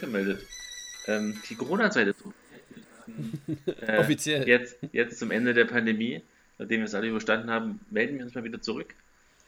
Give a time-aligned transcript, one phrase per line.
[0.00, 0.46] Zurückgemeldet.
[1.06, 2.24] Ähm, die Corona-Zeit ist
[3.80, 4.48] äh, Offiziell.
[4.48, 6.22] Jetzt, jetzt zum Ende der Pandemie,
[6.58, 8.94] nachdem wir es alle überstanden haben, melden wir uns mal wieder zurück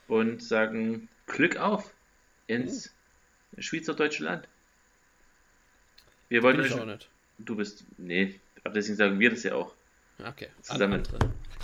[0.08, 1.94] und sagen Glück auf
[2.48, 2.92] ins
[3.56, 3.62] uh.
[3.62, 4.46] schweizerdeutsche Land.
[6.28, 6.74] Wir wollen euch.
[6.74, 7.08] Auch nicht.
[7.38, 7.84] Du bist.
[7.96, 9.74] Nee, aber deswegen sagen wir das ja auch.
[10.18, 10.48] Okay.
[10.60, 11.02] Zusammen.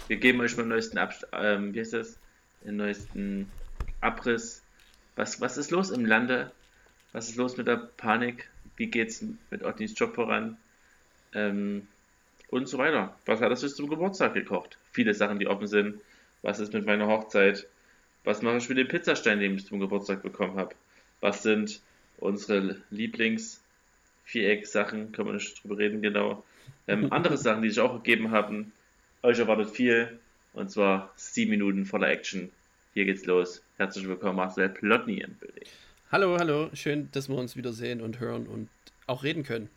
[0.06, 2.18] Wir geben euch mal den neuesten Abst ähm, wie heißt das?
[2.64, 3.50] Den neuesten
[4.00, 4.62] Abriss.
[5.16, 6.52] Was, was ist los im Lande?
[7.12, 8.48] Was ist los mit der Panik?
[8.78, 10.56] Wie geht's mit Ottis Job voran?
[11.34, 11.88] Ähm,
[12.48, 13.18] und so weiter.
[13.26, 14.78] Was hat das bis zum Geburtstag gekocht?
[14.92, 16.00] Viele Sachen, die offen sind.
[16.42, 17.66] Was ist mit meiner Hochzeit?
[18.24, 20.76] Was mache ich mit dem Pizzastein, den ich zum Geburtstag bekommen habe?
[21.20, 21.80] Was sind
[22.18, 25.10] unsere Lieblings-Viereck-Sachen?
[25.12, 26.44] Können wir nicht drüber reden, genau.
[26.86, 28.72] Ähm, andere Sachen, die sich auch gegeben haben.
[29.22, 30.20] Euch erwartet viel.
[30.52, 32.52] Und zwar sieben Minuten voller Action.
[32.94, 33.60] Hier geht's los.
[33.76, 35.68] Herzlich willkommen, Marcel Plotny im Bild.
[36.10, 36.70] Hallo, hallo.
[36.72, 38.70] Schön, dass wir uns wiedersehen und hören und
[39.06, 39.68] auch reden können.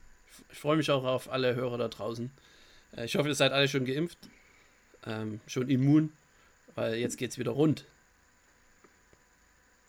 [0.50, 2.32] Ich freue mich auch auf alle Hörer da draußen.
[2.96, 4.18] Äh, ich hoffe, ihr seid alle schon geimpft,
[5.06, 6.14] ähm, schon immun,
[6.76, 7.84] weil jetzt geht's wieder rund.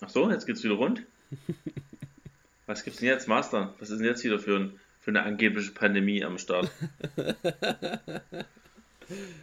[0.00, 1.04] Ach so, jetzt geht's wieder rund?
[2.66, 3.76] Was gibt's denn jetzt, Master?
[3.78, 6.72] Was ist denn jetzt wieder für, ein, für eine angebliche Pandemie am Start?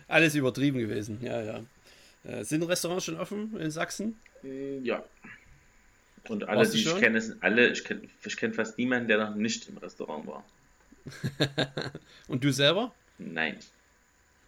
[0.09, 1.63] Alles übertrieben gewesen, ja, ja.
[2.25, 4.19] Äh, sind Restaurants schon offen in Sachsen?
[4.43, 5.01] Äh, ja.
[6.29, 9.17] Und alle, Warst die ich kenne, sind alle, ich kenne ich kenn fast niemanden, der
[9.17, 10.45] noch nicht im Restaurant war.
[12.28, 12.94] Und du selber?
[13.17, 13.57] Nein.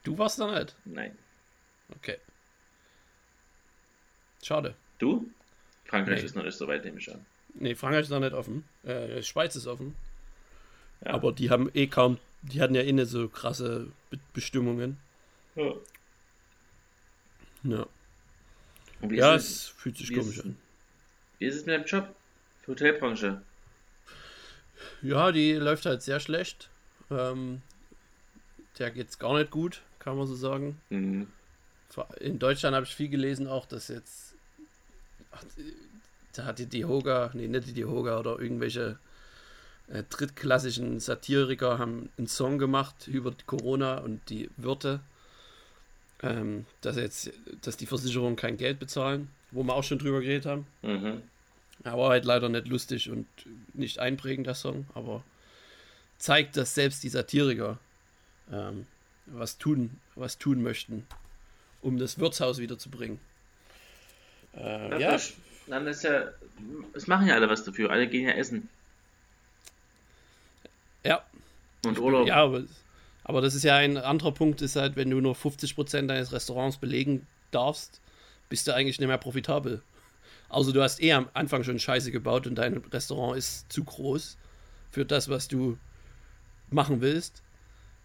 [0.03, 0.75] Du warst da nicht?
[0.85, 1.17] Nein.
[1.95, 2.17] Okay.
[4.43, 4.75] Schade.
[4.99, 5.29] Du?
[5.85, 6.25] Frankreich nee.
[6.25, 7.25] ist noch nicht so weit, nehme ich an.
[7.55, 8.63] Nee, Frankreich ist noch nicht offen.
[8.83, 9.95] Äh, Schweiz ist offen.
[11.03, 11.13] Ja.
[11.13, 14.97] Aber die haben eh kaum, die hatten ja eh nicht so krasse Be Bestimmungen.
[15.55, 15.73] Ja.
[17.63, 17.87] Ja.
[19.09, 20.57] Ja, es, es fühlt sich komisch an.
[21.41, 22.15] Wie ist es mit deinem Job?
[22.61, 23.41] Für Hotelbranche?
[25.01, 26.69] Ja, die läuft halt sehr schlecht.
[27.09, 27.63] Ähm,
[28.77, 30.79] der geht's gar nicht gut, kann man so sagen.
[30.91, 31.25] Mhm.
[32.19, 34.35] In Deutschland habe ich viel gelesen, auch dass jetzt.
[35.31, 35.43] Ach,
[36.33, 38.99] da hat die Dihoga, nee, nicht die Dihoga oder irgendwelche
[39.87, 44.99] äh, drittklassischen Satiriker haben einen Song gemacht über Corona und die Wirte
[46.23, 50.45] ähm, dass jetzt, dass die Versicherungen kein Geld bezahlen, wo wir auch schon drüber geredet
[50.45, 50.65] haben.
[50.81, 51.21] Mhm.
[51.83, 53.27] Aber halt leider nicht lustig und
[53.73, 55.23] nicht einprägend, der Song, aber
[56.19, 57.79] zeigt, dass selbst die Satiriker
[58.51, 58.85] ähm,
[59.25, 61.07] was tun, was tun möchten,
[61.81, 63.19] um das Wirtshaus wiederzubringen.
[64.55, 65.17] Äh, ja.
[65.67, 66.29] Dann ist ja,
[66.93, 68.69] es machen ja alle was dafür, alle gehen ja essen.
[71.03, 71.23] Ja.
[71.85, 72.27] Und Urlaub.
[72.27, 72.63] Ja, aber
[73.31, 76.75] aber das ist ja ein anderer Punkt, ist halt, wenn du nur 50% deines Restaurants
[76.75, 78.01] belegen darfst,
[78.49, 79.81] bist du eigentlich nicht mehr profitabel.
[80.49, 84.37] Also du hast eh am Anfang schon Scheiße gebaut und dein Restaurant ist zu groß
[84.89, 85.77] für das, was du
[86.69, 87.41] machen willst.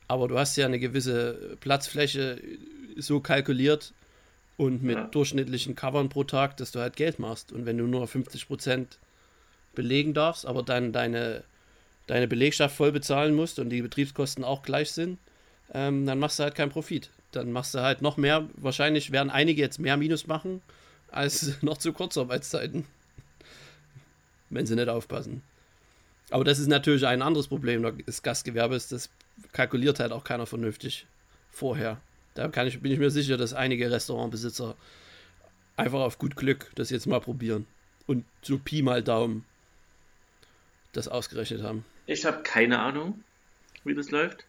[0.07, 2.41] Aber du hast ja eine gewisse Platzfläche
[2.97, 3.95] so kalkuliert
[4.57, 5.09] und mit ja.
[5.09, 7.51] durchschnittlichen Covern pro Tag, dass du halt Geld machst.
[7.51, 8.87] Und wenn du nur 50%
[9.75, 11.43] belegen darfst, aber dann deine
[12.07, 15.19] deine Belegschaft voll bezahlen musst und die Betriebskosten auch gleich sind,
[15.73, 17.11] ähm, dann machst du halt keinen Profit.
[17.33, 20.63] Dann machst du halt noch mehr, wahrscheinlich werden einige jetzt mehr Minus machen
[21.11, 22.85] als noch zu Kurzarbeitszeiten.
[24.51, 25.43] Wenn sie nicht aufpassen.
[26.31, 29.11] Aber das ist natürlich ein anderes Problem des Gastgewerbes, das
[29.53, 31.07] kalkuliert halt auch keiner vernünftig
[31.51, 32.01] vorher.
[32.35, 34.77] Da ich, bin ich mir sicher, dass einige Restaurantbesitzer
[35.77, 37.67] einfach auf gut Glück das jetzt mal probieren.
[38.07, 39.45] Und so Pi mal Daumen
[40.93, 41.85] das ausgerechnet haben.
[42.07, 43.23] Ich habe keine Ahnung,
[43.85, 44.45] wie das läuft.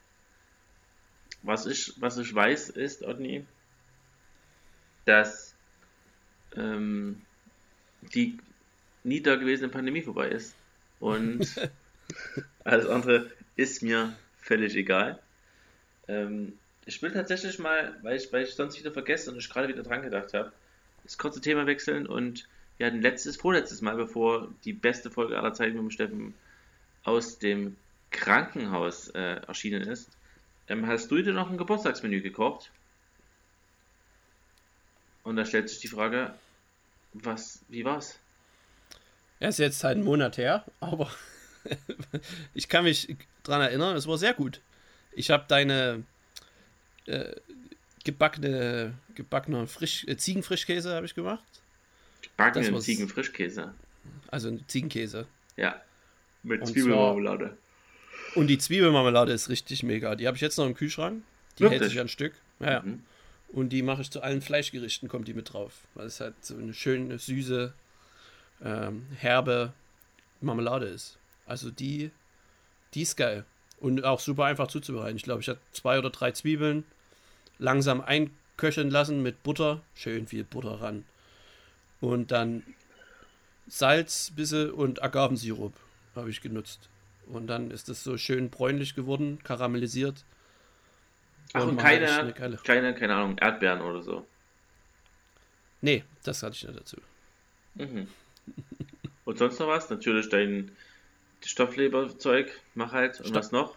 [1.44, 3.46] Was ich, was ich weiß, ist, Odni,
[5.06, 5.56] dass
[6.56, 7.22] ähm,
[8.14, 8.38] die
[9.04, 10.56] nie da gewesene Pandemie vorbei ist.
[11.00, 11.48] Und
[12.64, 15.20] alles andere ist mir völlig egal.
[16.08, 16.54] Ähm,
[16.86, 19.84] ich will tatsächlich mal, weil ich, weil ich sonst wieder vergesse und ich gerade wieder
[19.84, 20.52] dran gedacht habe,
[21.04, 25.54] das kurze Thema wechseln und wir hatten letztes, vorletztes Mal, bevor die beste Folge aller
[25.54, 26.34] Zeiten mit dem Steffen
[27.08, 27.78] aus dem
[28.12, 30.10] Krankenhaus äh, erschienen ist,
[30.68, 32.70] ähm, hast du dir noch ein Geburtstagsmenü gekocht?
[35.24, 36.34] Und da stellt sich die Frage,
[37.14, 38.20] was, wie war's?
[39.40, 41.10] Er ist jetzt halt einen Monat her, aber
[42.54, 44.60] ich kann mich dran erinnern, es war sehr gut.
[45.14, 46.04] Ich habe deine
[47.06, 47.36] äh,
[48.04, 51.44] gebackene, gebackener Frisch, äh, Ziegenfrischkäse habe ich gemacht.
[52.22, 53.74] Gebackenen Ziegenfrischkäse.
[54.28, 55.26] Also Ziegenkäse.
[55.56, 55.82] Ja.
[56.48, 57.58] Mit und Zwiebelmarmelade.
[58.36, 60.16] Und die Zwiebelmarmelade ist richtig mega.
[60.16, 61.24] Die habe ich jetzt noch im Kühlschrank.
[61.58, 61.82] Die Wirklich?
[61.82, 62.34] hält sich ein Stück.
[62.60, 62.82] Ja, ja.
[62.82, 63.04] Mhm.
[63.50, 65.74] Und die mache ich zu allen Fleischgerichten, kommt die mit drauf.
[65.94, 67.74] Weil es halt so eine schöne, süße,
[68.64, 69.74] ähm, herbe
[70.42, 71.18] Marmelade ist.
[71.46, 72.12] Also die,
[72.94, 73.46] die ist geil.
[73.80, 75.18] Und auch super einfach zuzubereiten.
[75.18, 76.84] Ich glaube, ich hatte zwei oder drei Zwiebeln
[77.60, 79.82] langsam einköcheln lassen mit Butter.
[79.96, 81.06] Schön viel Butter ran.
[82.02, 82.64] Und dann
[83.68, 85.74] Salz, bisschen und Agavensirup
[86.18, 86.90] habe ich genutzt.
[87.28, 90.24] Und dann ist das so schön bräunlich geworden, karamellisiert.
[91.54, 92.34] Ach, und, und keine,
[92.64, 94.26] keine, keine Ahnung, Erdbeeren oder so.
[95.82, 96.98] Nee, das hatte ich nicht dazu.
[97.76, 98.08] Mhm.
[99.26, 99.90] Und sonst noch was?
[99.90, 100.72] Natürlich dein
[101.46, 103.20] Stoffleberzeug, mach halt.
[103.20, 103.76] Und Stoff was noch?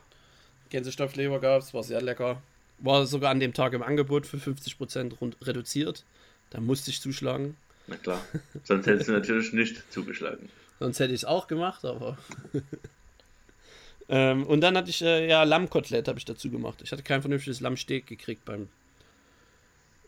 [0.70, 2.42] Gänsestoffleber gab es, war sehr lecker.
[2.78, 6.04] War sogar an dem Tag im Angebot für 50% reduziert.
[6.50, 7.56] Da musste ich zuschlagen.
[7.86, 8.24] Na klar,
[8.64, 10.48] sonst hättest du natürlich nicht zugeschlagen.
[10.80, 12.16] Sonst hätte ich es auch gemacht, aber.
[14.08, 16.80] ähm, und dann hatte ich äh, ja Lammkotelett habe ich dazu gemacht.
[16.82, 18.68] Ich hatte kein vernünftiges Lammsteak gekriegt beim.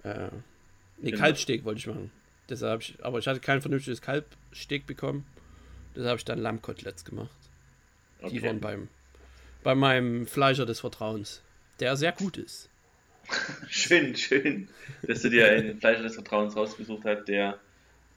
[0.02, 0.28] Äh,
[0.96, 1.18] nee, genau.
[1.18, 2.10] Kalbsteak wollte ich machen.
[2.48, 5.26] Deshalb ich, aber ich hatte kein vernünftiges Kalbsteak bekommen.
[5.94, 7.36] Deshalb habe ich dann Lammkoteletts gemacht.
[8.22, 8.30] Okay.
[8.30, 8.88] Die waren beim,
[9.62, 11.42] bei meinem Fleischer des Vertrauens,
[11.80, 12.70] der sehr gut ist.
[13.68, 14.68] schön, schön,
[15.02, 17.60] dass du dir einen Fleischer des Vertrauens rausgesucht hast, der,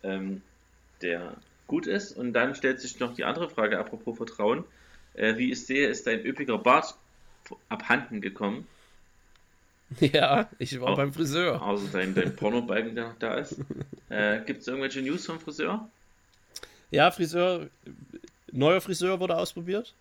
[0.03, 0.41] ähm,
[1.01, 1.35] der
[1.67, 2.11] gut ist.
[2.11, 4.63] Und dann stellt sich noch die andere Frage, apropos Vertrauen.
[5.13, 6.95] Äh, wie ich sehe, ist dein üppiger Bart
[7.69, 8.67] abhanden gekommen.
[9.99, 11.61] Ja, ich war Auch, beim Friseur.
[11.61, 13.55] Außer dein, dein Pornobalken, der noch da ist.
[14.09, 15.87] Äh, Gibt es irgendwelche News vom Friseur?
[16.89, 17.67] Ja, Friseur,
[18.51, 19.93] neuer Friseur wurde ausprobiert.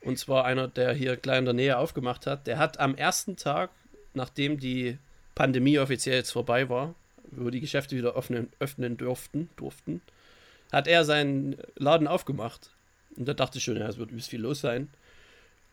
[0.00, 2.46] Und zwar einer, der hier gleich in der Nähe aufgemacht hat.
[2.46, 3.70] Der hat am ersten Tag,
[4.14, 4.98] nachdem die
[5.34, 6.94] Pandemie offiziell jetzt vorbei war,
[7.30, 10.02] wo die Geschäfte wieder öffnen, öffnen durften, durften,
[10.72, 12.70] hat er seinen Laden aufgemacht.
[13.16, 14.88] Und da dachte ich schon, ja, es wird übelst viel los sein.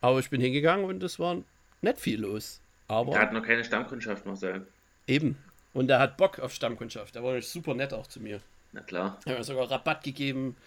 [0.02, 1.42] Aber ich bin hingegangen und es war
[1.82, 2.62] nicht viel los.
[2.88, 4.68] Aber er hat noch keine Stammkundschaft, Marcel.
[5.08, 5.38] Eben.
[5.74, 7.16] Und er hat Bock auf Stammkundschaft.
[7.16, 8.42] Er war super nett auch zu mir.
[8.72, 9.20] Na klar.
[9.26, 10.58] Er hat mir sogar Rabatt gegeben.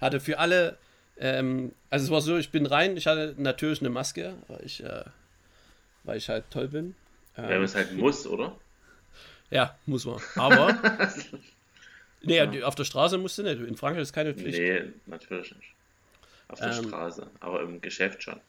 [0.00, 0.78] Hatte für alle,
[1.18, 4.82] ähm, also es war so, ich bin rein, ich hatte natürlich eine Maske, weil ich,
[4.82, 5.04] äh,
[6.04, 6.94] weil ich halt toll bin.
[7.36, 8.56] Ähm, Weil man es halt muss, oder?
[9.50, 10.20] Ja, muss man.
[10.36, 10.78] Aber.
[12.22, 12.66] nee, ja.
[12.66, 13.60] auf der Straße musst du nicht.
[13.60, 14.58] In Frankreich ist keine Pflicht.
[14.58, 15.74] Nee, natürlich nicht.
[16.48, 18.40] Auf der ähm, Straße, aber im Geschäft schon.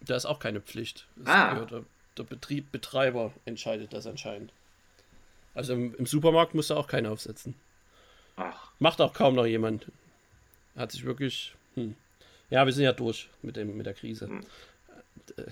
[0.00, 1.06] Da ist auch keine Pflicht.
[1.16, 1.64] Das ah.
[1.64, 1.84] der,
[2.16, 4.52] der Betrieb, Betreiber entscheidet das anscheinend.
[5.54, 7.54] Also im, im Supermarkt musst du auch keine aufsetzen.
[8.36, 8.70] Ach.
[8.78, 9.86] Macht auch kaum noch jemand.
[10.76, 11.54] Hat sich wirklich.
[11.74, 11.94] Hm.
[12.50, 14.26] Ja, wir sind ja durch mit, dem, mit der Krise.
[14.26, 14.40] Hm.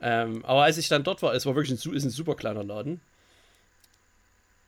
[0.00, 2.62] ähm, aber als ich dann dort war, es war wirklich ein, ist ein super kleiner
[2.62, 3.00] Laden.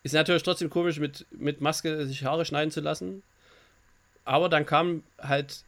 [0.07, 3.25] Ist natürlich trotzdem komisch, mit, mit Maske sich Haare schneiden zu lassen.
[4.25, 5.65] Aber dann kamen halt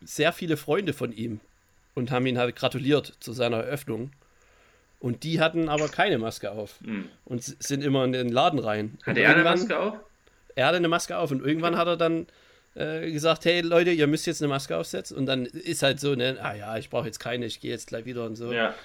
[0.00, 1.40] sehr viele Freunde von ihm
[1.96, 4.12] und haben ihn halt gratuliert zu seiner Eröffnung.
[5.00, 7.08] Und die hatten aber keine Maske auf mhm.
[7.24, 8.98] und sind immer in den Laden rein.
[9.04, 9.94] Hat er eine Maske auf?
[10.54, 12.28] Er hatte eine Maske auf und irgendwann hat er dann
[12.76, 15.16] äh, gesagt, hey Leute, ihr müsst jetzt eine Maske aufsetzen.
[15.16, 17.88] Und dann ist halt so, ne, ah ja, ich brauche jetzt keine, ich gehe jetzt
[17.88, 18.52] gleich wieder und so.
[18.52, 18.76] Ja.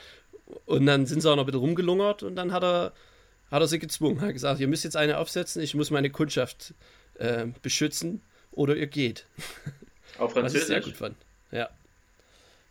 [0.65, 2.93] Und dann sind sie auch noch ein bisschen rumgelungert und dann hat er,
[3.51, 4.21] hat er sie gezwungen.
[4.21, 6.73] Hat gesagt, ihr müsst jetzt eine aufsetzen, ich muss meine Kundschaft
[7.15, 9.25] äh, beschützen oder ihr geht.
[10.17, 10.61] Auf Französisch?
[10.61, 11.15] Was ich sehr gut fand.
[11.51, 11.69] Ja.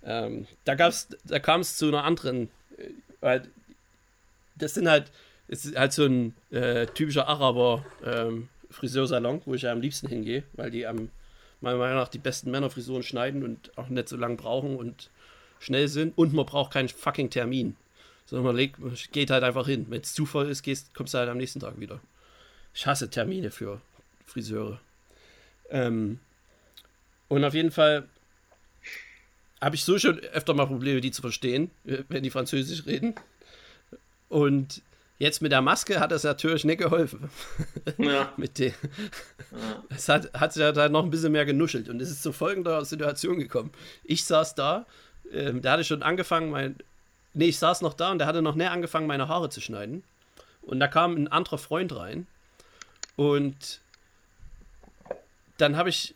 [0.02, 2.88] Ähm, da gab's, da kam es zu einer anderen, äh,
[3.20, 3.49] weil
[4.56, 5.12] das sind halt,
[5.49, 10.44] ist halt so ein äh, typischer Araber ähm, Friseursalon, wo ich ja am liebsten hingehe,
[10.54, 11.10] weil die am
[11.60, 15.10] meiner Meinung nach die besten Männerfrisuren schneiden und auch nicht so lange brauchen und
[15.58, 17.76] schnell sind und man braucht keinen fucking Termin.
[18.30, 19.87] Sondern man, legt, man geht halt einfach hin.
[19.88, 22.00] Wenn es Zufall ist, gehst, kommst du halt am nächsten Tag wieder.
[22.72, 23.80] Ich hasse Termine für
[24.25, 24.80] Friseure.
[25.68, 26.20] Ähm,
[27.26, 28.08] und auf jeden Fall
[29.60, 33.16] habe ich so schon öfter mal Probleme, die zu verstehen, wenn die Französisch reden.
[34.28, 34.80] Und
[35.18, 37.30] jetzt mit der Maske hat das natürlich nicht geholfen.
[37.99, 38.32] Ja.
[38.37, 38.72] mit dem.
[39.50, 39.84] Ja.
[39.88, 41.88] Es hat, hat sich halt noch ein bisschen mehr genuschelt.
[41.88, 43.72] Und es ist zu folgender Situation gekommen.
[44.04, 44.87] Ich saß da,
[45.32, 46.76] ähm, der hatte schon angefangen, mein.
[47.32, 50.02] Nee, ich saß noch da und der hatte noch näher angefangen, meine Haare zu schneiden.
[50.62, 52.26] Und da kam ein anderer Freund rein.
[53.16, 53.80] Und
[55.58, 56.14] dann habe ich,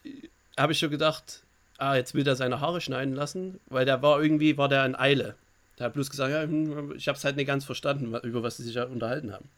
[0.56, 1.42] hab ich schon gedacht,
[1.78, 4.96] ah, jetzt will er seine Haare schneiden lassen, weil der war irgendwie, war der in
[4.96, 5.34] Eile.
[5.78, 8.56] Der hat bloß gesagt, ja, hm, ich habe es halt nicht ganz verstanden, über was
[8.56, 9.48] sie sich ja unterhalten haben.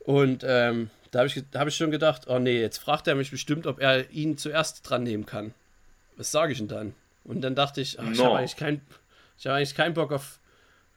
[0.00, 3.30] Und ähm, da habe ich, hab ich schon gedacht, oh nee, jetzt fragt er mich
[3.30, 5.52] bestimmt, ob er ihn zuerst dran nehmen kann.
[6.16, 6.94] Was sage ich denn dann?
[7.24, 8.24] Und dann dachte ich, ach, ich no.
[8.24, 8.80] habe eigentlich,
[9.42, 10.40] kein, hab eigentlich keinen Bock auf,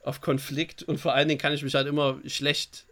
[0.02, 2.86] auf Konflikt und vor allen Dingen kann ich mich halt immer schlecht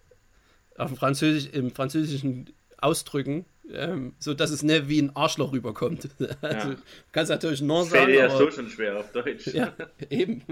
[0.76, 6.08] auf Französisch, im Französischen ausdrücken, ähm, so dass es nicht wie ein Arschloch rüberkommt.
[6.40, 6.76] Also, ja.
[7.12, 8.06] kannst natürlich non sagen.
[8.06, 9.48] Fällt ja so schon schwer auf Deutsch.
[9.48, 9.74] Ja,
[10.08, 10.42] eben.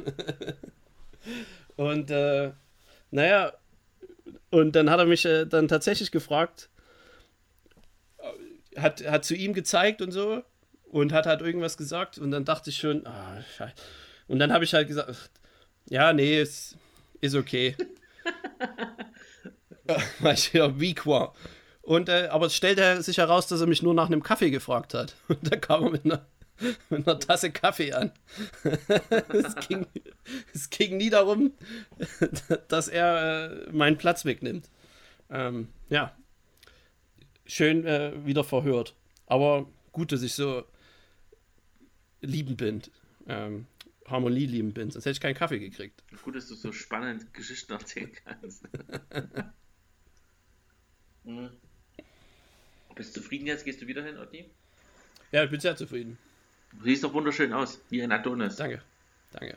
[1.77, 2.53] Und äh,
[3.11, 3.53] Naja,
[4.51, 6.69] und dann hat er mich äh, dann tatsächlich gefragt,
[8.19, 10.43] äh, hat, hat zu ihm gezeigt und so
[10.91, 13.75] und hat halt irgendwas gesagt und dann dachte ich schon, ah, scheiße.
[14.29, 15.31] Und dann habe ich halt gesagt,
[15.89, 16.77] ja, nee, ist,
[17.21, 17.75] ist okay.
[20.21, 21.35] Weil ich ja weak war.
[21.83, 24.95] Und, äh, aber es stellte sich heraus, dass er mich nur nach einem Kaffee gefragt
[24.95, 25.17] hat.
[25.29, 26.27] Und da kam er mit einer,
[26.91, 28.13] mit einer Tasse Kaffee an.
[29.31, 29.87] es, ging,
[30.53, 31.53] es ging nie darum,
[32.69, 34.69] dass er äh, meinen Platz wegnimmt.
[35.31, 36.15] Ähm, ja.
[37.47, 38.95] Schön äh, wieder verhört.
[39.27, 40.65] Aber gut, dass ich so
[42.21, 42.83] liebend bin.
[43.27, 43.67] Ähm,
[44.11, 44.91] Harmonie liebend bin.
[44.91, 46.03] Sonst hätte ich keinen Kaffee gekriegt.
[46.23, 48.69] Gut, dass du so spannend Geschichten erzählen kannst.
[51.25, 51.51] mhm.
[52.95, 53.65] Bist du zufrieden jetzt?
[53.65, 54.51] Gehst du wieder hin, Otti?
[55.31, 56.19] Ja, ich bin sehr zufrieden.
[56.73, 58.57] Du siehst doch wunderschön aus, wie ein Adonis.
[58.57, 58.83] Danke,
[59.31, 59.57] danke.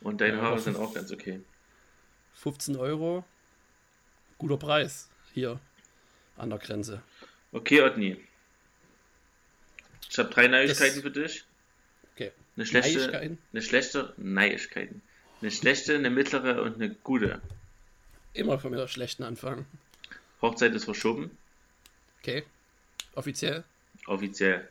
[0.00, 1.40] Und deine ja, Haare sind auch ganz okay.
[2.34, 3.24] 15 Euro,
[4.38, 5.60] guter Preis hier
[6.36, 7.00] an der Grenze.
[7.52, 8.16] Okay, Otni.
[10.10, 11.02] Ich habe drei Neuigkeiten das...
[11.02, 11.44] für dich.
[12.14, 12.32] Okay.
[12.56, 15.02] Eine schlechte, eine schlechte Neuigkeiten.
[15.40, 17.40] Eine schlechte, eine mittlere und eine gute.
[18.32, 19.66] Immer von mir der schlechten anfangen.
[20.40, 21.36] Hochzeit ist verschoben.
[22.20, 22.44] Okay.
[23.14, 23.64] Offiziell?
[24.06, 24.68] Offiziell.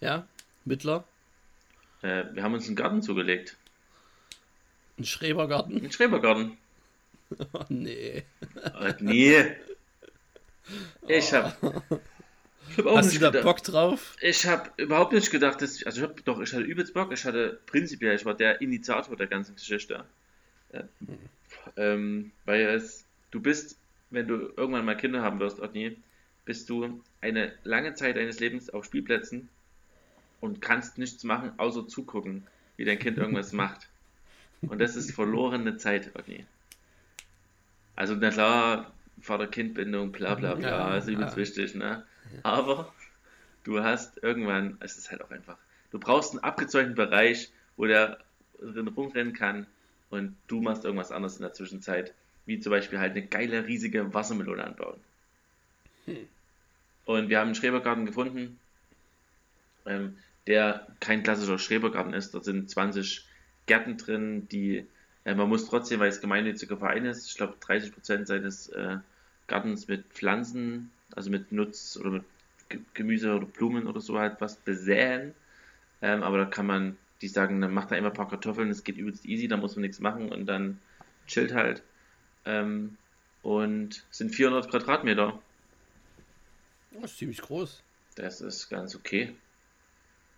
[0.00, 0.26] Ja,
[0.64, 1.04] Mittler.
[2.02, 3.56] Äh, wir haben uns einen Garten zugelegt.
[4.98, 5.84] Ein Schrebergarten?
[5.84, 6.58] Ein Schrebergarten.
[7.52, 8.24] Oh, nee.
[8.56, 9.54] Oh, nee.
[11.08, 11.58] Ich hab.
[12.78, 13.30] Ich hab auch Hast du da.
[13.42, 14.16] Bock drauf?
[14.20, 15.82] Ich hab überhaupt nicht gedacht, dass.
[15.84, 17.12] Also, ich hab doch, ich hatte übelst Bock.
[17.12, 20.04] Ich hatte prinzipiell, ich war der Initiator der ganzen Geschichte.
[20.70, 21.18] Äh, hm.
[21.76, 23.04] ähm, weil es.
[23.32, 23.76] Du bist,
[24.10, 25.96] wenn du irgendwann mal Kinder haben wirst, Otni,
[26.44, 29.48] bist du eine lange Zeit deines Lebens auf Spielplätzen
[30.40, 33.88] und kannst nichts machen, außer zugucken, wie dein Kind irgendwas macht.
[34.62, 36.46] Und das ist verlorene Zeit, Otni.
[37.96, 41.42] Also, na klar, Vater-Kind-Bindung, bla bla bla, ja, ist übelst ja.
[41.42, 42.04] wichtig, ne?
[42.42, 42.92] Aber
[43.64, 45.56] du hast irgendwann, es ist halt auch einfach,
[45.90, 48.18] du brauchst einen abgezeugten Bereich, wo der
[48.60, 49.66] drin rumrennen kann
[50.10, 52.14] und du machst irgendwas anderes in der Zwischenzeit,
[52.46, 55.00] wie zum Beispiel halt eine geile, riesige Wassermelone anbauen.
[56.06, 56.28] Hm.
[57.04, 58.58] Und wir haben einen Schrebergarten gefunden,
[59.86, 60.16] ähm,
[60.46, 62.34] der kein klassischer Schrebergarten ist.
[62.34, 63.26] Da sind 20
[63.66, 64.86] Gärten drin, die
[65.24, 68.96] äh, man muss trotzdem, weil es gemeinnütziger Verein ist, ich glaube 30 Prozent seines äh,
[69.46, 72.24] Gartens mit Pflanzen, also mit Nutz oder mit
[72.94, 75.34] Gemüse oder Blumen oder so halt was besäen.
[76.02, 78.84] Ähm, aber da kann man, die sagen, dann macht er immer ein paar Kartoffeln, es
[78.84, 80.78] geht übelst easy, da muss man nichts machen und dann
[81.26, 81.82] chillt halt.
[82.44, 82.96] Ähm,
[83.42, 85.40] und sind 400 Quadratmeter.
[86.92, 87.82] Das ist ziemlich groß.
[88.16, 89.34] Das ist ganz okay.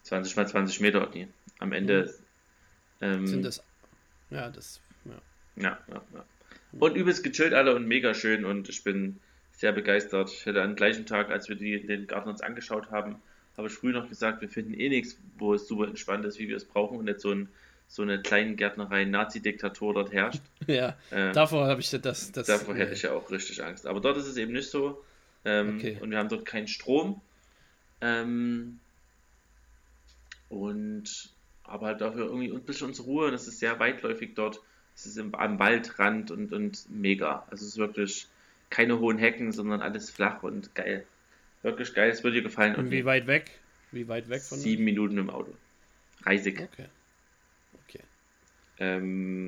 [0.03, 2.15] 20 mal 20 Meter, die am Ende.
[3.01, 3.07] Mhm.
[3.07, 3.63] Ähm, sind das.
[4.31, 4.81] Ja, das.
[5.05, 5.23] Ja.
[5.57, 6.25] Ja, ja, ja.
[6.79, 9.21] Und übelst gechillt alle und mega schön und ich bin
[9.61, 10.31] sehr begeistert.
[10.31, 13.17] Ich hätte am gleichen Tag, als wir die, den Garten uns angeschaut haben,
[13.59, 16.49] habe ich früh noch gesagt, wir finden eh nichts, wo es super entspannt ist, wie
[16.49, 17.49] wir es brauchen und nicht so, ein,
[17.87, 20.41] so eine kleine Gärtnerei Nazi-Diktatur dort herrscht.
[20.67, 22.47] Ja, äh, davor habe ich das, das.
[22.47, 23.87] Davor hätte ich ja auch richtig Angst.
[23.87, 25.03] Aber dort ist es eben nicht so.
[25.45, 25.99] Ähm, okay.
[26.01, 27.21] Und wir haben dort keinen Strom.
[28.01, 28.79] Ähm,
[30.49, 31.31] und
[31.65, 33.27] aber halt dafür irgendwie ein bisschen unsere Ruhe.
[33.27, 34.61] Und es ist sehr weitläufig dort
[34.95, 37.47] es ist im, am Waldrand und, und mega.
[37.51, 38.27] Also es ist wirklich
[38.71, 41.05] keine hohen Hecken, sondern alles flach und geil.
[41.63, 42.77] Wirklich geil, es würde dir gefallen.
[42.77, 43.51] Und wie weit weg?
[43.93, 45.53] Wie weit weg von Sieben Minuten im Auto.
[46.25, 46.61] Reisig.
[46.61, 46.87] Okay.
[47.87, 48.05] Okay.
[48.79, 49.47] Ähm,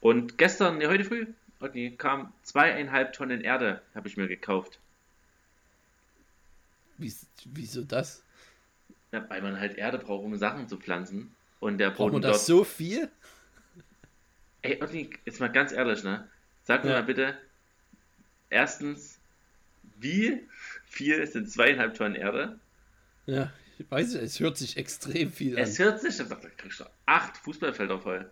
[0.00, 1.26] und gestern, ne, heute früh,
[1.60, 4.80] okay, kam zweieinhalb Tonnen Erde, habe ich mir gekauft.
[6.96, 7.12] Wie,
[7.44, 8.24] wieso das?
[9.12, 11.34] Ja, weil man halt Erde braucht, um Sachen zu pflanzen.
[11.60, 13.08] Und der Braucht man das so viel?
[14.62, 16.28] Ey, Otni, jetzt mal ganz ehrlich, ne?
[16.64, 17.00] Sag mir ja.
[17.00, 17.38] mal bitte,
[18.50, 19.18] erstens,
[19.98, 20.46] wie
[20.84, 22.58] viel sind zweieinhalb Tonnen Erde?
[23.26, 25.62] Ja, ich weiß nicht, es hört sich extrem viel an.
[25.62, 26.24] Es hört sich, da
[26.56, 28.30] kriegst du acht Fußballfelder voll.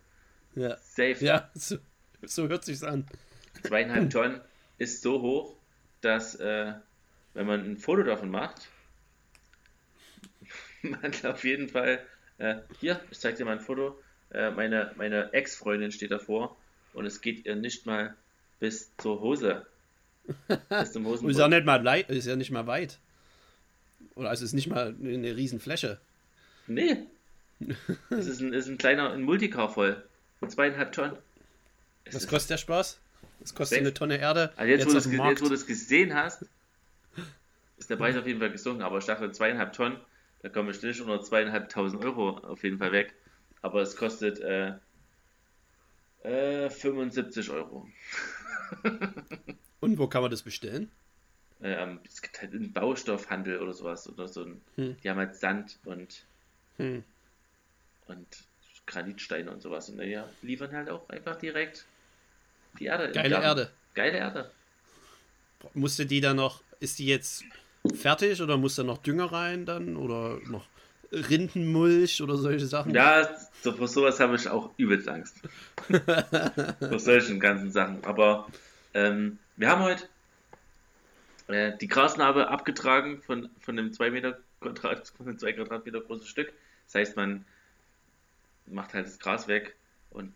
[0.55, 0.77] Ja.
[0.79, 1.17] Safe.
[1.21, 1.77] Ja, so,
[2.23, 3.07] so hört sich's an.
[3.63, 4.41] Zweieinhalb Tonnen
[4.79, 5.57] ist so hoch,
[6.01, 6.73] dass, äh,
[7.35, 8.69] wenn man ein Foto davon macht,
[10.83, 12.05] man auf jeden Fall,
[12.39, 13.99] äh, hier, ich zeig dir mal ein Foto,
[14.31, 16.57] äh, meine, meine Ex-Freundin steht davor
[16.95, 18.17] und es geht ihr nicht mal
[18.59, 19.67] bis zur Hose.
[20.69, 22.99] Bis zum ist ja nicht mal ist ja nicht mal weit.
[24.15, 25.99] Oder es ist nicht mal eine riesen Fläche.
[26.67, 26.99] Nee.
[28.11, 30.03] es ist ein, ist ein kleiner ein Multicar voll.
[30.41, 31.17] Mit zweieinhalb Tonnen.
[32.05, 32.99] Es Was kostet der Spaß?
[33.41, 34.53] Das kostet eine Tonne Erde.
[34.57, 36.45] Also jetzt, jetzt, wo, jetzt wo du es gesehen hast,
[37.79, 38.83] ist der Preis auf jeden Fall gesunken.
[38.83, 39.99] Aber ich dachte, zweieinhalb Tonnen,
[40.43, 43.15] da komme ich nicht unter zweieinhalbtausend Euro auf jeden Fall weg
[43.67, 44.75] aber es kostet äh,
[46.23, 47.89] Äh, 75 Euro.
[49.81, 50.91] Und wo kann man das bestellen?
[51.63, 54.09] Ähm, es gibt halt einen Baustoffhandel oder sowas.
[54.09, 54.97] Oder so ein, Hm.
[55.03, 56.25] Die haben halt Sand und,
[56.77, 57.05] Hm.
[58.07, 58.27] und
[58.87, 59.89] Granitsteine und sowas.
[59.89, 61.87] Und ja, liefern halt auch einfach direkt
[62.79, 63.11] die Erde.
[63.13, 63.35] Geile.
[63.37, 63.71] Erde.
[63.95, 64.51] Geile Erde.
[65.75, 67.45] Musste die dann noch, ist die jetzt
[67.95, 69.97] fertig oder muss da noch Dünger rein dann?
[69.97, 70.67] Oder noch
[71.17, 72.95] Rindenmulch oder solche Sachen?
[72.95, 73.29] Ja,
[73.63, 75.37] so, vor sowas habe ich auch übelst Angst.
[76.89, 78.05] vor solchen ganzen Sachen.
[78.05, 78.47] Aber
[78.95, 80.09] ähm, wir haben heute
[81.49, 86.27] äh, die Grasnarbe abgetragen von, von einem 2 Meter Quadrat, von einem 2 Quadratmeter großen
[86.27, 86.53] Stück.
[86.87, 87.45] Das heißt, man
[88.67, 89.75] macht halt das Gras weg
[90.11, 90.33] und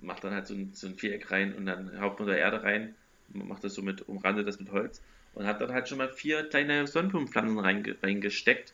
[0.00, 2.62] macht dann halt so ein, so ein Viereck rein und dann haut man da Erde
[2.62, 2.94] rein.
[3.28, 5.02] Man macht das so mit, umrandet das mit Holz
[5.34, 8.72] und hat dann halt schon mal vier kleine Sonnenblumenpflanzen reinge, reingesteckt.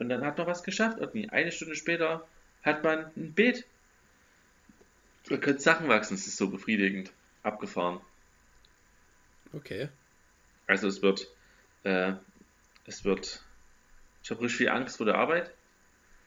[0.00, 0.98] Und dann hat man was geschafft.
[0.98, 2.26] Irgendwie eine Stunde später
[2.62, 3.66] hat man ein Beet.
[5.28, 7.12] Da können Sachen wachsen, das ist so befriedigend.
[7.42, 8.00] Abgefahren.
[9.52, 9.88] Okay.
[10.66, 11.28] Also es wird,
[11.84, 12.14] äh,
[12.86, 13.44] es wird,
[14.22, 15.50] ich habe richtig viel Angst vor der Arbeit.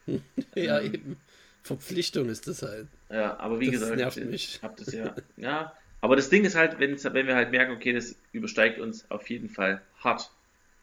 [0.56, 0.94] Ja, Ähm.
[0.94, 1.18] eben.
[1.64, 2.88] Verpflichtung ist das halt.
[3.10, 4.60] Ja, aber wie Das gesagt, nervt ich mich.
[4.62, 5.74] hab das ja, ja.
[6.02, 9.30] Aber das Ding ist halt, wenn, wenn wir halt merken, okay, das übersteigt uns auf
[9.30, 10.30] jeden Fall hart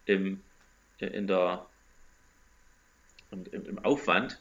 [0.06, 0.40] im,
[0.98, 1.66] in der,
[3.30, 4.38] und im, im Aufwand,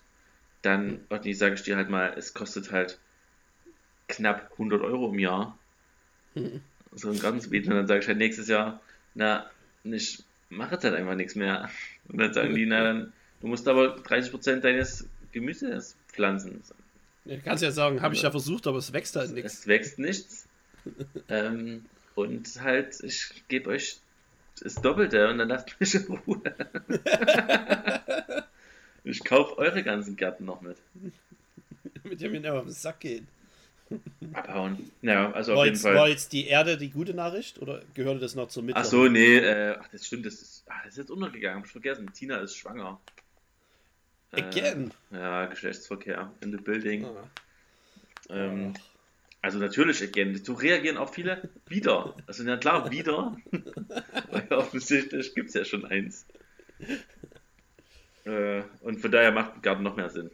[0.62, 3.00] dann, und ich sage ich dir halt mal, es kostet halt
[4.08, 5.58] knapp 100 Euro im Jahr,
[6.36, 6.62] Hm.
[6.94, 8.82] so ein ganzes Beet, und dann sage ich halt nächstes Jahr,
[9.16, 9.50] na,
[9.84, 11.70] ich mache jetzt halt einfach nichts mehr.
[12.08, 16.62] Und dann sagen die, na, dann, du musst aber 30% deines Gemüses pflanzen.
[17.26, 19.54] Du kannst ja sagen, habe ich ja versucht, aber es wächst halt nichts.
[19.54, 20.48] Es wächst nichts.
[21.30, 23.98] ähm, und halt, ich gebe euch
[24.62, 26.42] das Doppelte und dann lasst mich in Ruhe.
[29.04, 30.78] ich kaufe eure ganzen Gärten noch mit.
[32.04, 33.24] Mit dem mir auf den Sack geht.
[34.34, 34.92] Abhauen.
[35.02, 36.10] Ja, also auf War jeden jetzt, war Fall.
[36.10, 38.80] jetzt die Erde die gute Nachricht oder gehörte das noch zur Mitte?
[38.80, 41.66] Ach so, nee, äh, ach, das stimmt, das ist, ach, das ist jetzt untergegangen, hab
[41.66, 42.12] ich vergessen.
[42.14, 43.00] Tina ist schwanger.
[44.32, 44.92] Again.
[45.12, 47.06] Äh, ja, Geschlechtsverkehr in the building.
[47.06, 47.28] Ah.
[48.30, 48.74] Ähm,
[49.42, 50.36] also natürlich again.
[50.44, 52.16] So reagieren auch viele wieder.
[52.28, 53.38] Also na klar, wieder.
[54.32, 56.26] Weil offensichtlich gibt es ja schon eins.
[58.26, 60.30] Äh, und von daher macht Garten noch mehr Sinn.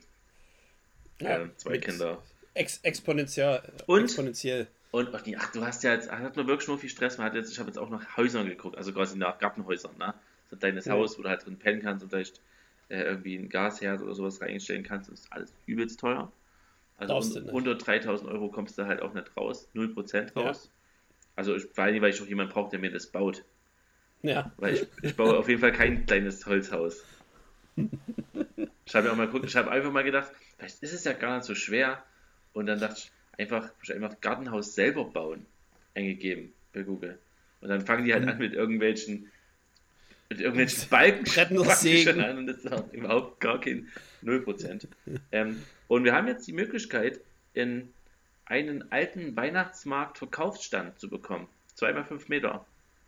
[1.22, 2.22] Ja, äh, zwei Kinder.
[2.54, 3.62] Ex exponentiell.
[3.86, 4.04] Und?
[4.04, 4.68] Exponentiell.
[4.92, 7.18] Und ach, die- ach, du hast ja jetzt, hat man wirklich nur viel Stress.
[7.18, 10.14] Man hat jetzt, ich habe jetzt auch nach Häusern geguckt, also quasi nach Gartenhäusern, ne?
[10.50, 10.92] So ein kleines Mhm.
[10.92, 12.40] Haus, wo du halt drin pennen kannst und vielleicht
[12.88, 15.12] äh, irgendwie ein Gasherd oder sowas reinstellen kannst.
[15.12, 16.32] Das ist alles übelst teuer.
[16.98, 19.68] Also un unter 3000 Euro kommst du halt auch nicht raus.
[19.74, 20.42] 0% Ja.
[20.44, 20.70] raus.
[21.36, 23.44] Also ich, vor allem, weil ich auch jemanden brauche, der mir das baut.
[24.22, 24.52] Ja.
[24.58, 27.04] Weil ich, ich baue auf jeden Fall kein kleines Holzhaus.
[28.86, 31.14] Ich habe ja auch mal geguckt, ich habe einfach mal gedacht, vielleicht ist es ja
[31.14, 32.04] gar nicht so schwer.
[32.54, 35.46] Und dann dachte ich, einfach, ich einfach Gartenhaus selber bauen,
[35.94, 37.18] eingegeben bei Google.
[37.62, 39.32] Und dann fangen die halt an mit irgendwelchen,
[40.30, 41.26] mit irgendwelchen Balken
[41.66, 42.22] sägen.
[42.22, 43.90] an und das ist auch überhaupt gar kein
[44.24, 44.88] 0%.
[45.32, 47.20] ähm, und wir haben jetzt die Möglichkeit,
[47.54, 47.90] in
[48.46, 51.48] einen alten Weihnachtsmarkt-Verkaufsstand zu bekommen.
[51.74, 52.66] Zweimal fünf Meter.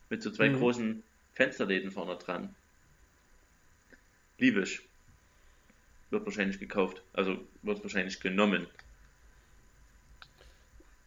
[0.09, 0.57] Mit so zwei Mhm.
[0.57, 1.03] großen
[1.33, 2.55] Fensterläden vorne dran.
[4.37, 4.81] Liebe ich.
[6.09, 7.01] Wird wahrscheinlich gekauft.
[7.13, 8.67] Also wird wahrscheinlich genommen.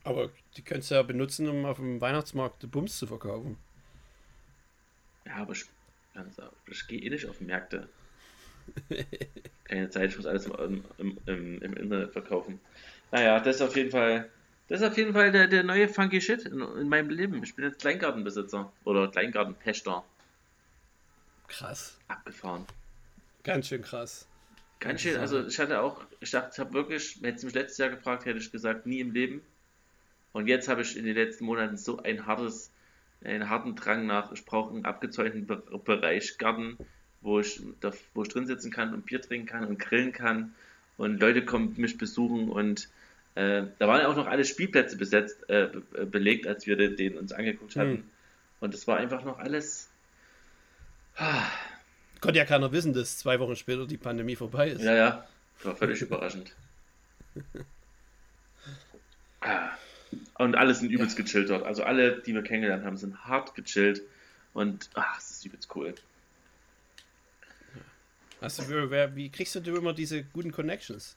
[0.05, 3.57] Aber die könntest du ja benutzen, um auf dem Weihnachtsmarkt Bums zu verkaufen.
[5.27, 5.67] Ja, aber ich,
[6.67, 7.89] ich gehe eh nicht auf Märkte.
[9.65, 12.61] Keine Zeit, ich muss alles im, im, im, im Internet verkaufen.
[13.11, 14.31] Naja, das ist auf jeden Fall,
[14.69, 17.43] das ist auf jeden Fall der, der neue funky Shit in, in meinem Leben.
[17.43, 20.05] Ich bin jetzt Kleingartenbesitzer oder Kleingartenpächter.
[21.49, 21.99] Krass.
[22.09, 22.65] Abgefahren.
[23.43, 24.27] Ganz schön krass.
[24.81, 27.91] Ganz schön, also ich hatte auch, ich dachte, ich habe wirklich, hätte mich letztes Jahr
[27.91, 29.43] gefragt, hätte ich gesagt, nie im Leben.
[30.33, 32.71] Und jetzt habe ich in den letzten Monaten so ein hartes,
[33.23, 36.79] einen harten Drang nach, ich brauche einen abgezäunten Be Bereich Garten,
[37.21, 37.61] wo ich,
[38.15, 40.55] wo ich drin sitzen kann und Bier trinken kann und grillen kann
[40.97, 42.89] und Leute kommen mich besuchen und
[43.35, 46.97] äh, da waren ja auch noch alle Spielplätze besetzt, äh, be belegt, als wir den,
[46.97, 47.91] den uns angeguckt hatten.
[47.91, 48.11] Hm.
[48.61, 49.89] Und es war einfach noch alles.
[51.17, 51.47] Ah,
[52.21, 54.83] Konnte ja keiner wissen, dass zwei Wochen später die Pandemie vorbei ist.
[54.83, 55.29] Ja, ja,
[55.63, 56.53] war völlig überraschend.
[59.43, 59.71] Ah.
[60.37, 61.65] Und alle sind übelst gechillt dort.
[61.65, 64.03] Also alle, die wir kennengelernt haben, sind hart gechillt.
[64.53, 65.95] Und ach, es ist übelst cool.
[68.41, 71.17] Also, wie kriegst du immer diese guten Connections?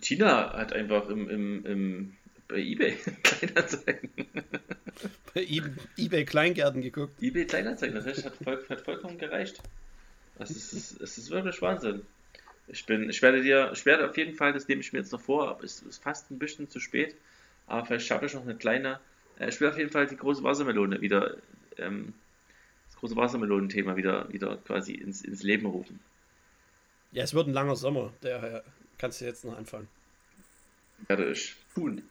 [0.00, 2.16] Tina hat einfach im, im, im,
[2.48, 4.10] bei Ebay Kleinanzeigen.
[5.34, 5.46] Bei
[5.96, 7.22] eBay Kleingärten geguckt.
[7.22, 9.60] Ebay Kleinanzeigen, das heißt, hat, voll, hat vollkommen gereicht.
[10.38, 12.04] Das ist, es ist wirklich Wahnsinn.
[12.66, 15.12] Ich bin, ich werde dir, ich werde auf jeden Fall, das nehme ich mir jetzt
[15.12, 17.14] noch vor, aber es ist fast ein bisschen zu spät.
[17.66, 19.00] Aber vielleicht schaffe ich noch eine kleine.
[19.38, 21.36] Äh, ich will auf jeden Fall die große Wassermelone wieder,
[21.78, 22.14] ähm,
[22.86, 26.00] das große Wassermelonenthema wieder, wieder quasi ins, ins Leben rufen.
[27.12, 28.64] Ja, es wird ein langer Sommer, daher
[28.98, 29.88] kannst du jetzt noch anfangen.
[31.06, 32.02] Werde ich tun.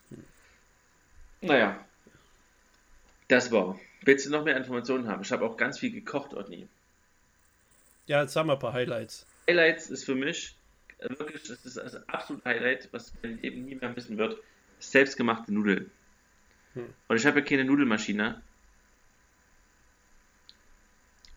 [1.42, 1.84] Naja,
[3.28, 3.80] das war.
[4.02, 5.24] Willst du noch mehr Informationen haben?
[5.24, 6.68] Ich habe auch ganz viel gekocht, Otni.
[8.06, 9.26] Ja, jetzt haben wir ein paar Highlights.
[9.48, 10.56] Highlights ist für mich
[11.00, 14.38] äh, wirklich, das ist das absolute Highlight, was mein Leben nie mehr missen wird,
[14.80, 15.90] selbstgemachte Nudeln.
[16.74, 16.94] Hm.
[17.08, 18.42] Und ich habe ja keine Nudelmaschine,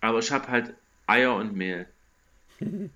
[0.01, 0.75] aber ich habe halt
[1.07, 1.87] Eier und Mehl.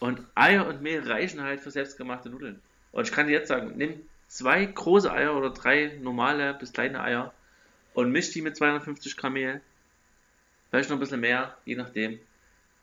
[0.00, 2.60] und Eier und Mehl reichen halt für selbstgemachte Nudeln.
[2.92, 7.02] Und ich kann dir jetzt sagen, nimm zwei große Eier oder drei normale bis kleine
[7.02, 7.32] Eier
[7.94, 9.60] und misch die mit 250 Gramm Mehl.
[10.70, 12.20] Vielleicht noch ein bisschen mehr, je nachdem.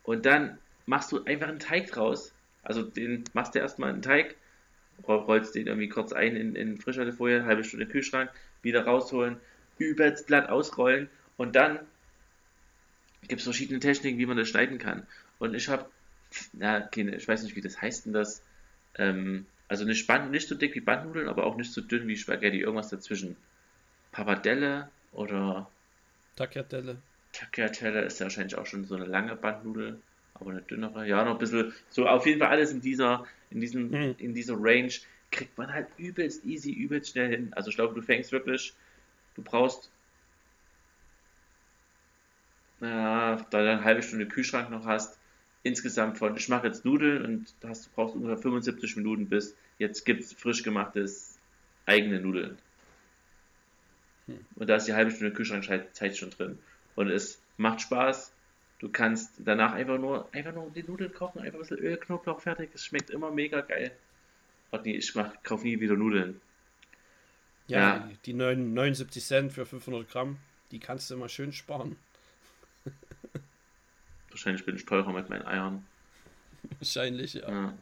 [0.05, 2.31] Und dann machst du einfach einen Teig draus.
[2.63, 4.35] Also den machst du erstmal einen Teig,
[5.07, 9.37] rollst den irgendwie kurz ein in, in Frischhaltefolie, halbe Stunde Kühlschrank, wieder rausholen,
[9.77, 11.79] übelst glatt ausrollen und dann
[13.27, 15.05] gibt es verschiedene Techniken, wie man das schneiden kann.
[15.39, 15.85] Und ich habe,
[16.53, 18.43] na, keine, ich weiß nicht, wie das heißt denn das,
[18.97, 22.17] ähm, also nicht, Band, nicht so dick wie Bandnudeln, aber auch nicht so dünn wie
[22.17, 23.35] Spaghetti, irgendwas dazwischen.
[24.11, 25.69] Pappardelle oder
[26.35, 26.97] Tagliatelle.
[27.37, 29.99] Tagliatelle ist ja wahrscheinlich auch schon so eine lange Bandnudel
[30.35, 31.07] aber eine dünnere.
[31.07, 34.15] Ja, noch ein bisschen, so auf jeden Fall alles in dieser, in diesem, mhm.
[34.17, 34.91] in dieser Range
[35.31, 37.53] kriegt man halt übelst easy, übelst schnell hin.
[37.53, 38.73] Also ich glaube, du fängst wirklich,
[39.35, 39.89] du brauchst
[42.81, 45.17] ja, da du eine halbe Stunde Kühlschrank noch hast,
[45.63, 50.05] insgesamt von, ich mache jetzt Nudeln und hast, du brauchst ungefähr 75 Minuten bis jetzt
[50.05, 51.39] gibt es frisch gemachtes
[51.85, 52.57] eigene Nudeln.
[54.27, 54.45] Hm.
[54.55, 56.59] Und da ist die halbe Stunde Kühlschrankzeit schon drin.
[56.95, 58.35] Und es macht Spaß,
[58.79, 62.41] Du kannst danach einfach nur, einfach nur die Nudeln kochen, einfach ein bisschen Öl, Knoblauch,
[62.41, 62.71] fertig.
[62.73, 63.91] Es schmeckt immer mega geil.
[64.71, 66.41] Und nee, ich mach, kauf nie wieder Nudeln.
[67.67, 68.09] Ja, ja.
[68.25, 70.37] die 79 Cent für 500 Gramm,
[70.71, 71.95] die kannst du immer schön sparen.
[74.29, 75.85] Wahrscheinlich bin ich teurer mit meinen Eiern.
[76.79, 77.49] Wahrscheinlich, ja.
[77.49, 77.73] ja.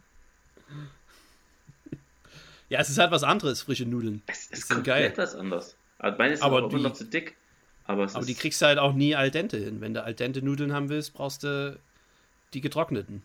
[2.69, 4.21] Ja, es ist halt was anderes, frische Nudeln.
[4.27, 5.13] Es ist komplett geil.
[5.17, 5.75] was anderes.
[5.97, 7.35] Aber meine ist aber immer noch zu dick.
[7.85, 9.81] Aber, aber die kriegst du halt auch nie al dente hin.
[9.81, 11.77] Wenn du al dente Nudeln haben willst, brauchst du
[12.53, 13.23] die getrockneten.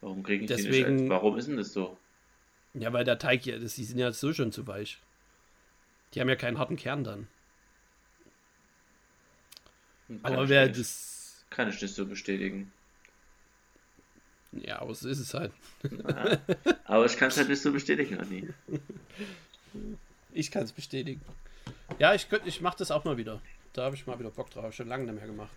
[0.00, 1.10] Warum kriege ich Deswegen, die nicht?
[1.10, 1.98] Warum ist denn das so?
[2.74, 4.98] Ja, weil der Teig ja, das, die sind ja so schon zu weich.
[6.14, 7.26] Die haben ja keinen harten Kern dann.
[10.08, 11.44] Hm, kann aber wer das.
[11.50, 12.72] Kann ich das so bestätigen.
[14.52, 15.52] Ja, aber so ist es halt.
[15.82, 16.38] Ja,
[16.84, 18.48] aber ich kann es halt nicht so bestätigen, Anni.
[20.32, 21.20] Ich kann es bestätigen.
[21.98, 23.40] Ja, ich, ich mache das auch mal wieder.
[23.72, 24.74] Da habe ich mal wieder Bock drauf.
[24.74, 25.52] Schon lange nicht mehr gemacht.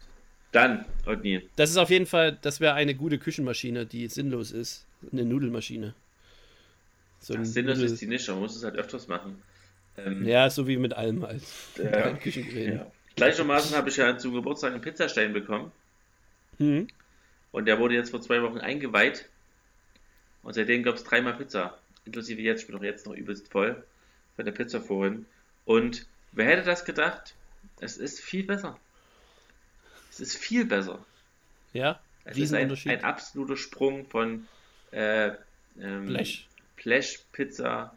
[0.51, 1.49] Dann, Odni.
[1.55, 4.85] Das ist auf jeden Fall, das wäre eine gute Küchenmaschine, die sinnlos ist.
[5.11, 5.95] Eine Nudelmaschine.
[7.19, 9.41] So Ach, sinnlos Nudel ist die nicht, man muss es halt öfters machen.
[9.97, 11.43] Ähm, ja, so wie mit allem halt.
[11.79, 12.15] Äh,
[12.75, 12.91] ja.
[13.15, 15.71] Gleichermaßen habe ich ja zum Geburtstag einen Pizzastein bekommen.
[16.59, 16.87] Mhm.
[17.51, 19.29] Und der wurde jetzt vor zwei Wochen eingeweiht.
[20.43, 21.77] Und seitdem gab es dreimal Pizza.
[22.05, 23.83] Inklusive jetzt, ich bin auch jetzt noch übelst voll
[24.35, 25.25] bei der Pizza vorhin.
[25.65, 27.35] Und Wer hätte das gedacht?
[27.79, 28.77] Es ist viel besser.
[30.09, 31.03] Es ist viel besser.
[31.73, 34.47] Ja, es ist ein, ein absoluter Sprung von
[34.91, 35.31] äh,
[35.79, 36.47] ähm, Blech.
[36.75, 37.95] Blechpizza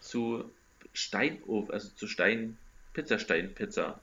[0.00, 0.50] zu
[0.92, 2.56] Steinofen, also zu Stein,
[2.94, 4.00] Pizzasteinpizza.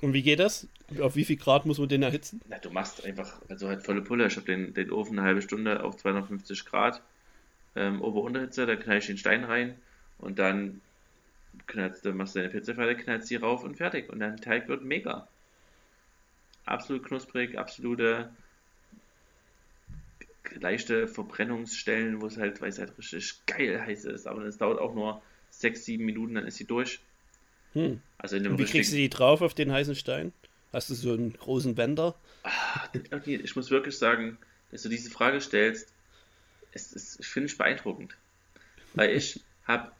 [0.00, 0.66] Und wie geht das?
[1.00, 2.40] Auf wie viel Grad muss man den erhitzen?
[2.48, 4.26] Na, du machst einfach, also halt volle Pulle.
[4.26, 7.02] Ich habe den, den Ofen eine halbe Stunde auf 250 Grad
[7.74, 9.76] ähm, Ober-Unterhitze, da knall ich den Stein rein
[10.18, 10.80] und dann
[11.66, 14.08] knallst, dann machst du deine Pizza fertig, knallst die rauf und fertig.
[14.10, 15.28] Und dein Teig wird mega.
[16.64, 18.30] Absolut knusprig, absolute
[20.60, 24.26] leichte Verbrennungsstellen, wo es halt, weil es halt richtig geil heiß ist.
[24.26, 27.00] Aber es dauert auch nur 6, 7 Minuten, dann ist sie durch.
[27.74, 28.00] Hm.
[28.18, 30.32] Also in dem und wie kriegst du die drauf auf den heißen Stein?
[30.72, 32.14] Hast du so einen großen Bänder?
[32.42, 32.88] Ah,
[33.24, 34.38] ich muss wirklich sagen,
[34.70, 35.92] dass du diese Frage stellst,
[36.72, 38.16] es, es finde ich beeindruckend.
[38.94, 39.92] Weil ich habe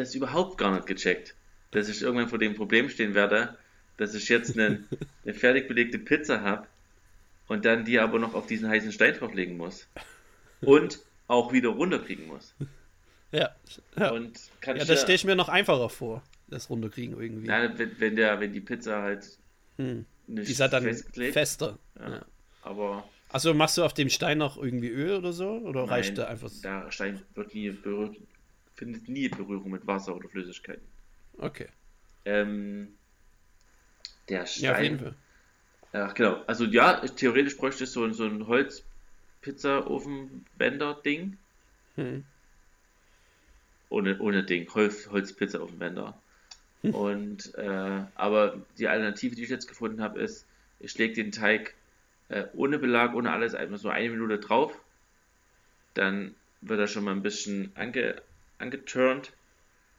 [0.00, 1.34] das überhaupt gar nicht gecheckt,
[1.70, 3.56] dass ich irgendwann vor dem Problem stehen werde,
[3.96, 4.84] dass ich jetzt eine,
[5.24, 6.66] eine fertig belegte Pizza habe
[7.46, 9.86] und dann die aber noch auf diesen heißen Stein drauflegen muss.
[10.62, 12.54] Und auch wieder runterkriegen muss.
[13.32, 13.54] Ja.
[13.96, 14.10] ja.
[14.10, 17.46] Und kann ja, das stelle ich mir noch einfacher vor, das runterkriegen irgendwie.
[17.46, 19.38] Na, wenn, wenn, der, wenn die Pizza halt
[19.76, 20.04] hm.
[20.26, 20.92] nicht die ist halt dann
[21.32, 21.78] fester.
[22.00, 22.10] Ja.
[22.10, 22.24] ja.
[22.62, 23.08] Aber.
[23.28, 25.48] Also machst du auf dem Stein noch irgendwie Öl oder so?
[25.48, 26.50] Oder Nein, reicht der einfach?
[26.64, 28.16] Der Stein wird nie berührt,
[28.80, 30.88] findet nie Berührung mit Wasser oder Flüssigkeiten.
[31.36, 31.68] Okay.
[32.24, 32.88] Ähm,
[34.30, 34.64] der Stein.
[34.64, 35.14] Ja, auf jeden Fall.
[35.92, 36.42] Ach, genau.
[36.46, 41.36] Also ja, theoretisch bräuchte es so, so ein Holz-Pizza-Ofen-Bänder-Ding.
[41.96, 42.24] Hm.
[43.90, 46.18] Ohne, ohne Ding, Holz, Holzpizza-Ofen-Bänder.
[46.82, 46.94] Hm.
[46.94, 50.46] Und, äh, aber die Alternative, die ich jetzt gefunden habe, ist,
[50.78, 51.74] ich lege den Teig
[52.30, 54.74] äh, ohne Belag, ohne alles, einfach so eine Minute drauf.
[55.92, 58.22] Dann wird er schon mal ein bisschen ange,
[58.60, 59.32] angeturnt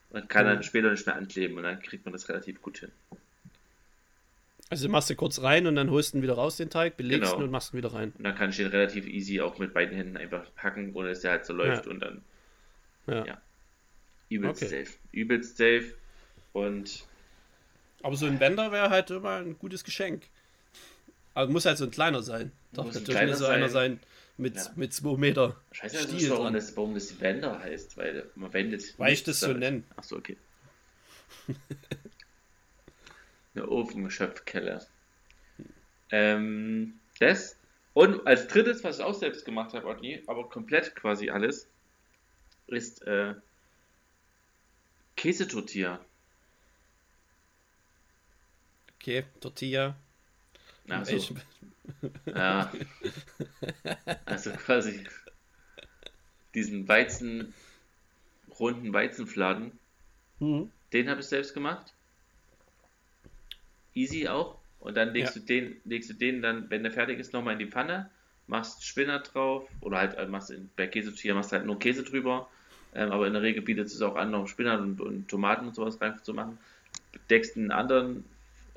[0.10, 2.92] und kann dann später nicht mehr ankleben und dann kriegt man das relativ gut hin.
[4.70, 7.32] Also machst du kurz rein und dann holst du ihn wieder raus, den Teig, belegst
[7.32, 7.42] genau.
[7.42, 8.14] ihn und machst ihn wieder rein.
[8.18, 11.20] Und dann kann ich den relativ easy auch mit beiden Händen einfach packen, ohne dass
[11.20, 11.92] der halt so läuft ja.
[11.92, 12.22] und dann.
[13.08, 13.26] Ja.
[13.26, 13.42] ja.
[14.30, 14.86] Übelst okay.
[14.86, 14.98] safe.
[15.12, 15.94] Übelst safe.
[16.54, 17.06] Und.
[18.02, 20.24] Aber so ein Bänder wäre halt immer ein gutes Geschenk.
[21.34, 22.52] Aber muss halt so ein kleiner sein.
[22.74, 23.56] Darf muss natürlich nicht so sein.
[23.56, 24.00] einer sein
[24.38, 24.72] mit, ja.
[24.76, 25.56] mit 2 Meter.
[25.72, 28.98] Ich weiß nicht, warum das, warum das Wender heißt, weil man wendet.
[28.98, 29.84] Weil ich das so nenne.
[29.96, 30.38] Achso, okay.
[33.56, 34.86] Eine Ofengeschöpfkelle.
[36.10, 37.58] Ähm, das.
[37.94, 41.68] Und als drittes, was ich auch selbst gemacht habe, Otni, aber komplett quasi alles,
[42.68, 43.36] ist äh,
[45.18, 46.00] Käsetortilla.
[48.96, 49.96] Okay, Tortilla.
[51.00, 51.34] Also, ich...
[52.26, 52.72] ja.
[54.26, 55.04] Also quasi
[56.54, 57.54] diesen Weizen,
[58.60, 59.72] runden Weizenfladen,
[60.40, 60.72] mhm.
[60.94, 61.94] den habe ich selbst gemacht
[63.94, 64.58] easy auch.
[64.80, 65.42] Und dann legst ja.
[65.42, 68.10] du den, legst du den dann, wenn der fertig ist, nochmal in die Pfanne,
[68.48, 72.50] machst Spinat drauf oder halt äh, machst in, bei Käse machst halt nur Käse drüber.
[72.94, 75.76] Ähm, aber in der Regel bietet es auch an, noch Spinat und, und Tomaten und
[75.76, 76.58] sowas rein zu machen.
[77.30, 78.26] Deckst einen anderen,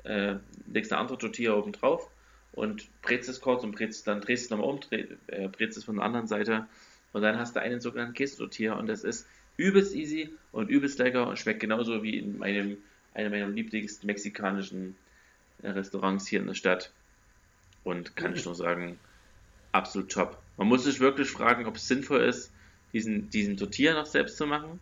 [0.05, 0.35] äh,
[0.71, 2.09] legst eine andere Tortilla oben drauf
[2.53, 5.83] und brätst es kurz und brätst dann drehst es nochmal um, dreh, äh, brätst es
[5.83, 6.67] von der anderen Seite
[7.13, 11.27] und dann hast du einen sogenannten Käsetortilla und das ist übelst easy und übelst lecker
[11.27, 12.77] und schmeckt genauso wie in meinem,
[13.13, 14.95] einer meiner lieblichsten mexikanischen
[15.63, 16.91] Restaurants hier in der Stadt.
[17.83, 18.37] Und kann mhm.
[18.37, 18.99] ich nur sagen,
[19.71, 20.37] absolut top.
[20.57, 22.51] Man muss sich wirklich fragen, ob es sinnvoll ist,
[22.93, 24.79] diesen, diesen Tortilla noch selbst zu machen.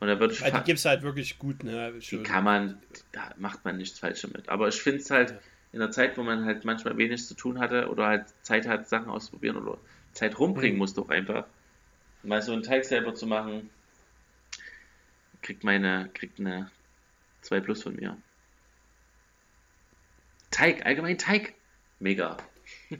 [0.00, 1.92] Und da würde ich Weil die gibt es halt wirklich gut, ne?
[1.98, 2.82] Die kann man,
[3.12, 4.48] da macht man nichts falsch damit.
[4.48, 5.38] Aber ich finde es halt
[5.72, 8.88] in der Zeit, wo man halt manchmal wenig zu tun hatte oder halt Zeit hat,
[8.88, 9.78] Sachen auszuprobieren oder
[10.12, 10.78] Zeit rumbringen mhm.
[10.78, 11.46] muss doch einfach.
[12.22, 13.70] Mal so einen Teig selber zu machen,
[15.42, 16.70] kriegt meine, kriegt eine
[17.42, 18.16] 2 Plus von mir.
[20.50, 21.54] Teig, allgemein Teig.
[21.98, 22.36] Mega.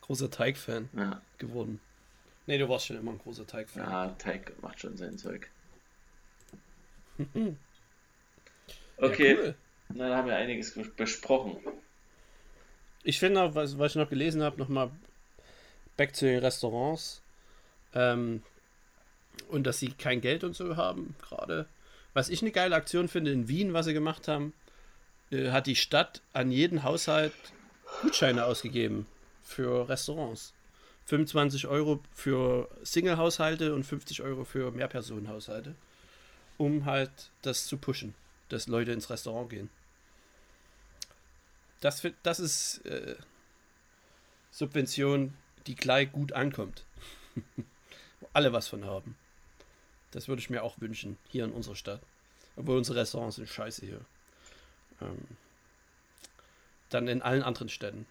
[0.00, 1.22] großer Teig-Fan ja.
[1.38, 1.80] geworden.
[2.46, 3.84] Nee, du warst schon immer ein großer Teig-Fan.
[3.84, 5.48] Ja, Teig macht schon sein Zeug.
[8.96, 9.54] Okay, ja, cool.
[9.90, 11.56] dann haben wir einiges besprochen.
[13.02, 14.90] Ich finde auch, was, was ich noch gelesen habe, nochmal
[15.96, 17.22] back zu den Restaurants.
[17.94, 18.42] Ähm,
[19.48, 21.66] und dass sie kein Geld und so haben, gerade.
[22.12, 24.52] Was ich eine geile Aktion finde in Wien, was sie gemacht haben,
[25.30, 27.32] äh, hat die Stadt an jeden Haushalt
[28.02, 29.06] Gutscheine ausgegeben
[29.42, 30.52] für Restaurants.
[31.06, 35.74] 25 Euro für Single-Haushalte und 50 Euro für Mehrpersonenhaushalte,
[36.58, 37.10] um halt
[37.42, 38.14] das zu pushen,
[38.48, 39.70] dass Leute ins Restaurant gehen.
[41.80, 43.16] Das, das ist äh,
[44.50, 45.34] Subvention,
[45.66, 46.84] die gleich gut ankommt.
[48.32, 49.16] Alle was von haben.
[50.12, 52.00] Das würde ich mir auch wünschen, hier in unserer Stadt.
[52.56, 54.00] Obwohl unsere Restaurants sind scheiße hier.
[55.00, 55.26] Ähm,
[56.90, 58.06] dann in allen anderen Städten.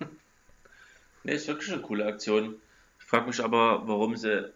[1.24, 2.56] ne, ist wirklich eine coole Aktion.
[2.98, 4.50] Ich frage mich aber, warum sie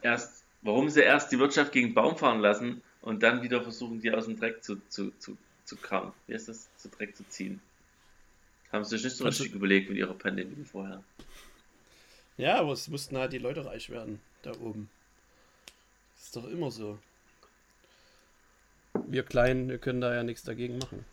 [0.00, 4.00] erst, warum sie erst die Wirtschaft gegen den Baum fahren lassen und dann wieder versuchen,
[4.00, 6.12] die aus dem Dreck zu, zu, zu, zu kramen.
[6.26, 6.68] Wie ist das?
[6.76, 7.60] Zu Dreck zu ziehen.
[8.72, 11.04] Haben sie sich nicht so richtig also, überlegt mit ihrer Pandemie vorher.
[12.36, 14.90] Ja, aber es mussten halt die Leute reich werden, da oben.
[16.16, 16.98] Das ist doch immer so.
[19.06, 21.04] Wir Kleinen wir können da ja nichts dagegen machen.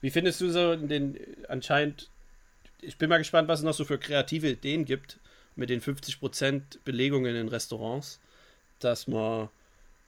[0.00, 2.10] Wie findest du so den anscheinend,
[2.80, 5.18] ich bin mal gespannt, was es noch so für kreative Ideen gibt
[5.54, 8.18] mit den 50% Belegungen in Restaurants,
[8.84, 9.48] dass man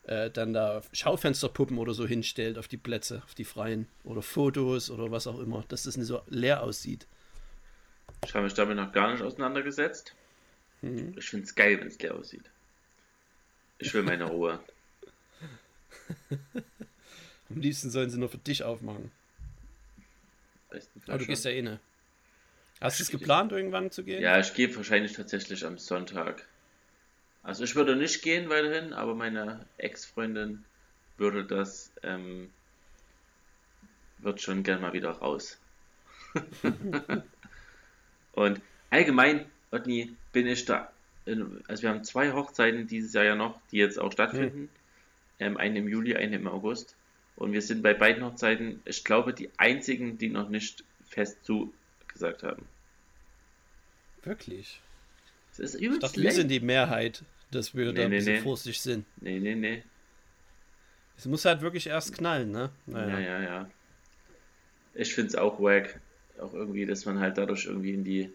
[0.05, 4.91] äh, dann da Schaufensterpuppen oder so hinstellt auf die Plätze, auf die freien oder Fotos
[4.91, 7.07] oder was auch immer, dass das nicht so leer aussieht.
[8.25, 10.15] Ich habe mich damit noch gar nicht auseinandergesetzt.
[10.83, 11.15] Mhm.
[11.17, 12.51] Ich finde es geil, wenn es leer aussieht.
[13.79, 14.61] Ich will meine Ruhe.
[17.51, 19.11] Am liebsten sollen sie nur für dich aufmachen.
[21.07, 21.81] Aber du gehst ja eh ne.
[22.81, 24.23] Hast du es geplant, irgendwann zu gehen?
[24.23, 26.47] Ja, ich gehe wahrscheinlich tatsächlich am Sonntag.
[27.45, 30.65] Also ich würde nicht gehen weiterhin, aber meine Ex-Freundin
[31.19, 32.51] würde das, ähm,
[34.19, 35.59] wird schon gern mal wieder raus.
[38.33, 40.91] Und allgemein, Otni, bin ich da,
[41.27, 44.59] in, also wir haben zwei Hochzeiten dieses Jahr ja noch, die jetzt auch stattfinden.
[44.59, 44.69] Hm.
[45.41, 46.97] Ähm, eine im Juli, eine im August.
[47.37, 52.43] Und wir sind bei beiden Hochzeiten, ich glaube, die einzigen, die noch nicht fest zugesagt
[52.43, 52.67] haben.
[54.23, 54.81] Wirklich?
[55.51, 57.23] Das ist Ich übelst dachte, wir sind die Mehrheit,
[57.55, 58.41] dass wir Nee, da ein nee, bisschen nee.
[58.41, 59.07] vorsichtig sind.
[59.21, 59.83] Nee, nee, nee.
[61.17, 62.71] Es muss halt wirklich erst knallen, ne?
[62.87, 63.71] Ja, ja, ja.
[64.95, 66.01] Ich finde es auch wack.
[66.41, 68.33] Auch irgendwie, dass man halt dadurch irgendwie in die,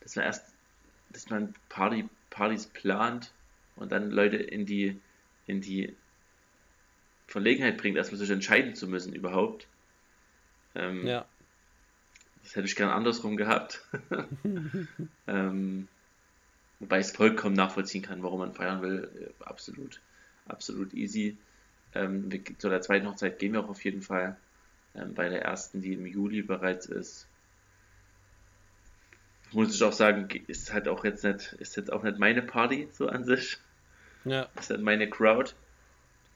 [0.00, 0.54] dass man erst,
[1.10, 3.32] dass man Party, Partys plant
[3.76, 4.98] und dann Leute in die,
[5.46, 5.94] in die
[7.26, 9.66] Verlegenheit bringt, erstmal sich entscheiden zu müssen überhaupt.
[10.74, 11.26] Ähm, Ja.
[12.44, 13.82] Das hätte ich gern andersrum gehabt.
[15.26, 15.88] ähm,
[16.80, 19.32] wobei ich es vollkommen nachvollziehen kann, warum man feiern will.
[19.40, 20.00] Äh, Absolut,
[20.46, 21.36] absolut easy.
[21.94, 24.36] Ähm, wir, zu der zweiten Hochzeit gehen wir auch auf jeden Fall.
[24.94, 27.26] Ähm, bei der ersten, die im Juli bereits ist.
[29.52, 32.42] Muss ich auch sagen, ge- ist halt auch jetzt nicht, ist jetzt auch nicht meine
[32.42, 33.58] Party so an sich.
[34.24, 34.48] Ja.
[34.56, 35.54] Ist halt meine Crowd.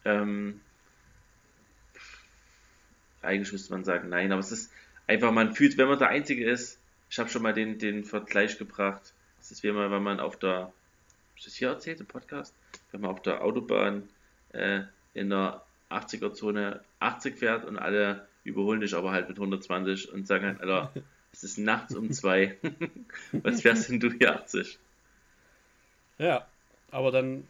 [0.04, 0.60] Ähm,
[3.22, 4.70] eigentlich müsste man sagen, nein, aber es ist
[5.06, 6.78] einfach, man fühlt, wenn man der Einzige ist,
[7.08, 9.14] ich habe schon mal den, den Vergleich gebracht,
[9.52, 10.72] ist wie immer, wenn man auf der,
[11.36, 12.54] ich das hier erzählt im Podcast,
[12.90, 14.08] wenn man auf der Autobahn
[14.52, 14.82] äh,
[15.14, 20.46] in der 80er-Zone 80 fährt und alle überholen dich aber halt mit 120 und sagen
[20.46, 20.92] halt, Alter,
[21.32, 22.56] es ist nachts um zwei,
[23.32, 24.78] was fährst denn du hier 80?
[26.18, 26.46] Ja.
[26.90, 27.46] Aber dann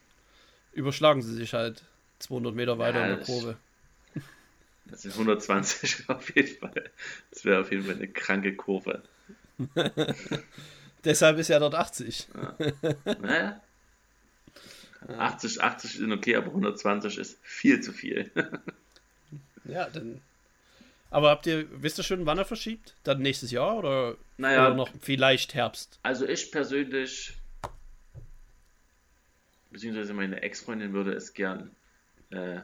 [0.72, 1.82] überschlagen sie sich halt
[2.20, 3.56] 200 Meter weiter Ja, in der Kurve.
[4.84, 6.90] Das sind 120 auf jeden Fall.
[7.30, 9.02] Das wäre auf jeden Fall eine kranke Kurve.
[11.04, 12.28] Deshalb ist ja dort 80.
[13.20, 13.60] Naja.
[15.18, 18.30] 80, 80 sind okay, aber 120 ist viel zu viel.
[19.64, 20.20] Ja, dann.
[21.10, 22.94] Aber habt ihr, wisst ihr schon, wann er verschiebt?
[23.04, 24.66] Dann nächstes Jahr oder, Naja.
[24.66, 25.98] oder noch vielleicht Herbst?
[26.02, 27.34] Also ich persönlich,
[29.70, 31.70] beziehungsweise meine Ex-Freundin würde es gern
[32.30, 32.60] äh,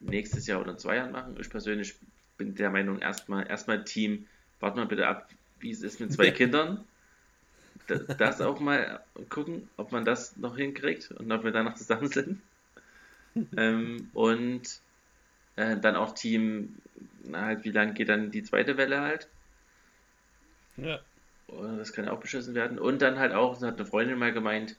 [0.00, 1.36] nächstes Jahr oder in zwei Jahren machen.
[1.40, 1.94] Ich persönlich
[2.38, 4.26] bin der Meinung, erstmal erstmal Team,
[4.60, 5.28] wart mal bitte ab,
[5.60, 6.84] wie es ist mit zwei Kindern.
[7.88, 11.74] Da- Das auch mal gucken, ob man das noch hinkriegt und ob wir dann noch
[11.74, 12.40] zusammen sind.
[13.56, 14.62] ähm, und
[15.56, 16.76] äh, dann auch Team,
[17.24, 19.28] na halt, wie lange geht dann die zweite Welle halt?
[20.76, 21.00] Ja.
[21.48, 22.78] Oder Das kann ja auch beschissen werden.
[22.78, 24.76] Und dann halt auch, das hat eine Freundin mal gemeint,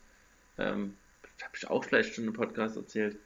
[0.58, 0.96] ähm,
[1.42, 3.18] habe ich auch vielleicht schon im Podcast erzählt,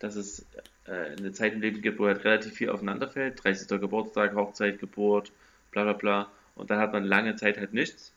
[0.00, 0.44] dass es
[0.86, 3.42] äh, eine Zeit im Leben gibt, wo halt relativ viel aufeinander fällt.
[3.44, 3.68] 30.
[3.80, 5.30] Geburtstag, Hochzeit, Geburt,
[5.70, 6.30] bla bla bla.
[6.56, 8.12] Und dann hat man lange Zeit halt nichts.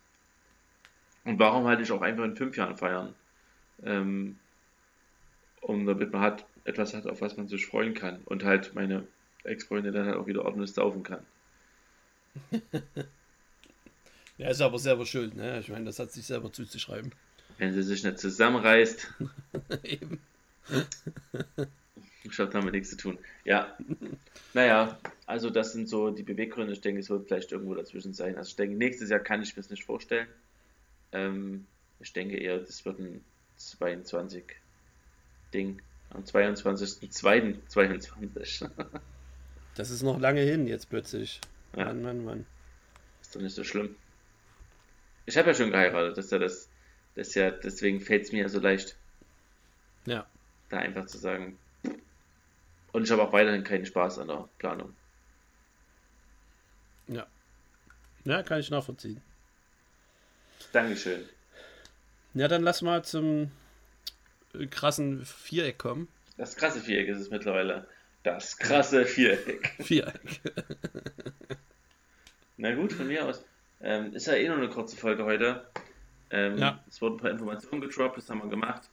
[1.25, 3.13] Und warum halt nicht auch einfach in fünf Jahren feiern?
[3.83, 4.37] Ähm,
[5.61, 8.21] um damit man hat, etwas hat, auf was man sich freuen kann.
[8.25, 9.07] Und halt meine
[9.43, 11.25] Ex-Freundin dann halt auch wieder ordentlich saufen kann.
[14.37, 15.59] Ja, ist aber selber schuld, ne?
[15.59, 17.11] Ich meine, das hat sich selber zuzuschreiben.
[17.59, 19.13] Wenn sie sich nicht zusammenreißt,
[19.83, 20.19] Eben.
[22.23, 23.17] Ich habe damit nichts zu tun.
[23.43, 23.77] Ja.
[24.53, 26.73] Naja, also das sind so die Beweggründe.
[26.73, 28.37] Ich denke, es wird vielleicht irgendwo dazwischen sein.
[28.37, 30.27] Also ich denke, nächstes Jahr kann ich mir es nicht vorstellen.
[31.13, 31.65] Ähm,
[31.99, 33.23] ich denke eher, das wird ein
[33.57, 34.43] 22
[35.53, 35.81] Ding.
[36.09, 38.69] Am 22.02.22.
[39.75, 41.41] Das ist noch lange hin jetzt plötzlich.
[41.75, 41.85] Ja.
[41.85, 42.45] Mann, Mann, Mann.
[43.23, 43.95] ist doch nicht so schlimm.
[45.25, 46.15] Ich habe ja schon geheiratet.
[46.15, 46.69] Das ist ja das,
[47.15, 48.95] das ist ja, deswegen fällt es mir ja so leicht,
[50.05, 50.27] Ja.
[50.69, 51.57] da einfach zu sagen.
[52.91, 54.93] Und ich habe auch weiterhin keinen Spaß an der Planung.
[57.07, 57.25] Ja.
[58.25, 59.21] Ja, kann ich nachvollziehen.
[60.71, 61.27] Dankeschön.
[62.33, 63.51] Ja, dann lass mal zum
[64.53, 66.07] äh, krassen Viereck kommen.
[66.37, 67.87] Das krasse Viereck ist es mittlerweile.
[68.23, 69.75] Das krasse Viereck.
[69.79, 70.41] Viereck.
[72.57, 73.43] Na gut, von mir aus.
[73.81, 75.65] Ähm, ist ja eh nur eine kurze Folge heute.
[76.29, 76.83] Ähm, Ja.
[76.89, 78.83] Es wurden ein paar Informationen gedroppt, das haben wir gemacht.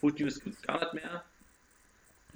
[0.00, 1.24] Food News gibt es gar nicht mehr.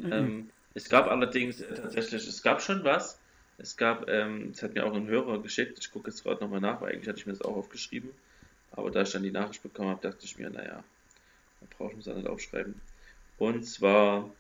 [0.03, 3.18] Ähm, es gab allerdings äh, tatsächlich, es gab schon was.
[3.59, 5.78] Es gab, ähm, es hat mir auch ein Hörer geschickt.
[5.80, 8.11] Ich gucke jetzt gerade nochmal nach, weil eigentlich hatte ich mir das auch aufgeschrieben.
[8.77, 10.83] Aber da ich dann die Nachricht bekommen habe, dachte ich mir, naja,
[11.61, 12.81] da brauche ich mir das nicht aufschreiben.
[13.39, 14.31] Und zwar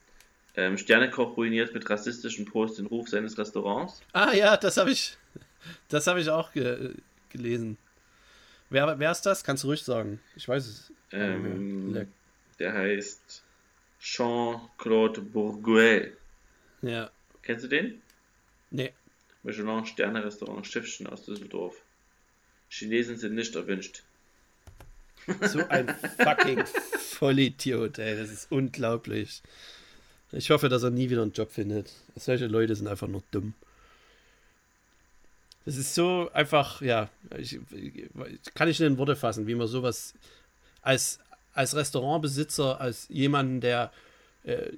[0.56, 4.02] ähm, Sternekoch ruiniert mit rassistischen Post den Ruf seines Restaurants.
[4.12, 5.16] Ah ja, das habe ich.
[5.88, 6.94] Das habe ich auch ge
[7.30, 7.78] gelesen.
[8.68, 9.42] Wer, wer ist das?
[9.42, 10.20] Kannst du ruhig sagen.
[10.36, 10.92] Ich weiß es.
[11.10, 12.06] Ähm,
[12.58, 13.42] der heißt
[13.98, 16.16] Jean-Claude Bourguel.
[16.82, 17.10] Ja.
[17.42, 18.02] Kennst du den?
[18.70, 18.92] Nee.
[19.42, 21.82] Michelin Sterne Restaurant Schiffchen aus Düsseldorf.
[22.68, 24.02] Chinesen sind nicht erwünscht.
[25.48, 26.64] So ein fucking
[26.98, 28.16] Vollidiot, ey.
[28.16, 29.42] Das ist unglaublich.
[30.32, 31.92] Ich hoffe, dass er nie wieder einen Job findet.
[32.16, 33.54] Solche Leute sind einfach nur dumm.
[35.64, 37.08] Das ist so einfach, ja,
[37.38, 37.58] ich,
[38.54, 40.12] kann ich nicht in Worte fassen, wie man sowas
[40.82, 41.20] als,
[41.54, 43.90] als Restaurantbesitzer, als jemanden, der
[44.44, 44.72] äh,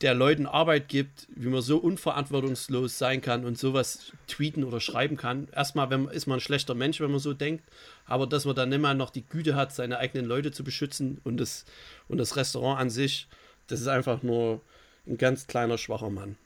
[0.00, 5.16] der Leuten Arbeit gibt, wie man so unverantwortungslos sein kann und sowas tweeten oder schreiben
[5.16, 5.48] kann.
[5.52, 7.64] Erstmal wenn, ist man ein schlechter Mensch, wenn man so denkt,
[8.06, 11.38] aber dass man dann immer noch die Güte hat, seine eigenen Leute zu beschützen und
[11.38, 11.64] das,
[12.06, 13.26] und das Restaurant an sich,
[13.66, 14.60] das ist einfach nur
[15.06, 16.36] ein ganz kleiner, schwacher Mann.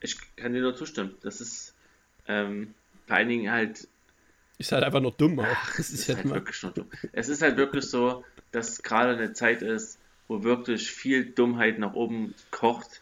[0.00, 1.14] Ich kann dir nur zustimmen.
[1.22, 1.74] Das ist
[2.28, 2.74] ähm,
[3.06, 3.88] vor allen Dingen halt.
[4.58, 5.38] Ist halt einfach nur dumm.
[5.40, 6.90] Ach, es ist, ist halt wirklich nur dumm.
[7.12, 9.98] Es ist halt wirklich so, dass gerade eine Zeit ist,
[10.28, 13.00] wo wirklich viel Dummheit nach oben kocht.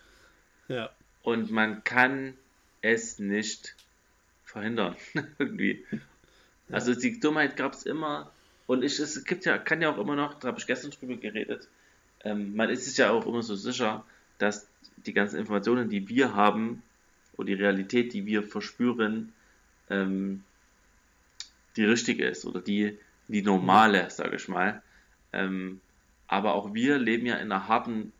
[0.68, 0.90] Ja.
[1.22, 2.34] Und man kann
[2.82, 3.76] es nicht
[4.44, 4.96] verhindern.
[5.38, 5.84] Irgendwie.
[5.90, 5.98] Ja.
[6.76, 8.30] Also die Dummheit gab es immer.
[8.66, 11.16] Und ich, es gibt ja, kann ja auch immer noch, da habe ich gestern drüber
[11.16, 11.68] geredet,
[12.24, 14.04] ähm, man ist sich ja auch immer so sicher,
[14.38, 14.66] dass
[14.96, 16.82] die ganzen Informationen, die wir haben,
[17.36, 19.32] oder die Realität, die wir verspüren,
[19.90, 20.42] ähm,
[21.76, 22.98] die richtige ist oder die,
[23.28, 24.82] die normale, sage ich mal.
[25.32, 25.80] Ähm,
[26.26, 28.12] aber auch wir leben ja in einer harten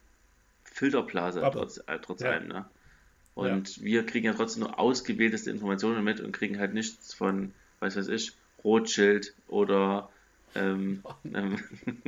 [0.64, 2.30] Filterblase trotz, äh, trotz ja.
[2.30, 2.48] allem.
[2.48, 2.64] Ne?
[3.34, 3.84] Und ja.
[3.84, 8.08] wir kriegen ja trotzdem nur ausgewählteste Informationen mit und kriegen halt nichts von, was weiß
[8.08, 8.32] ich,
[8.62, 10.08] Rothschild oder
[10.54, 11.02] ähm,
[11.34, 11.58] ähm,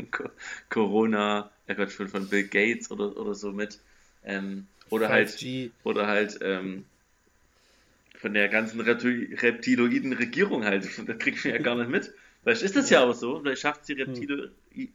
[0.70, 3.78] Corona, ja Gott, von, von Bill Gates oder, oder so mit.
[4.24, 5.44] Ähm, oder, halt,
[5.82, 6.84] oder halt ähm,
[8.18, 10.88] von der ganzen reptiloiden Regierung halt.
[11.06, 12.12] Da kriegt man ja gar nicht mit.
[12.42, 13.40] Vielleicht ist das ja auch so.
[13.40, 14.48] Vielleicht schafft die Reptilo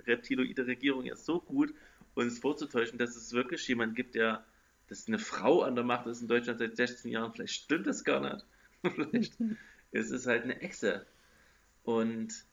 [0.06, 1.74] reptiloide Regierung jetzt so gut,
[2.16, 4.44] uns vorzutäuschen, dass es wirklich jemand gibt, der,
[4.88, 7.32] dass eine Frau an der Macht ist in Deutschland seit 16 Jahren.
[7.34, 8.46] Vielleicht stimmt das gar nicht.
[8.96, 9.34] Vielleicht
[9.92, 11.06] ist es halt eine Echse.
[11.84, 12.46] Und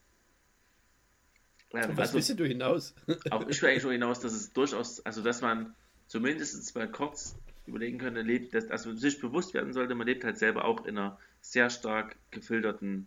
[1.72, 2.95] ähm, was also, du hinaus?
[3.31, 5.74] auch ich will eigentlich nur hinaus, dass es durchaus, also dass man
[6.07, 10.39] zumindest mal kurz überlegen könnte, lebt, dass, also sich bewusst werden sollte, man lebt halt
[10.39, 13.07] selber auch in einer sehr stark gefilterten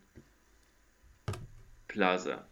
[1.87, 2.45] Blase.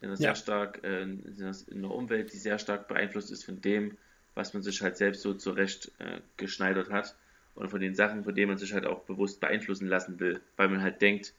[0.00, 0.28] In einer ja.
[0.28, 3.96] sehr stark, äh, in einer Umwelt, die sehr stark beeinflusst ist von dem,
[4.34, 7.16] was man sich halt selbst so zurecht äh, geschneidert hat
[7.54, 10.68] und von den Sachen, von denen man sich halt auch bewusst beeinflussen lassen will, weil
[10.68, 11.34] man halt denkt,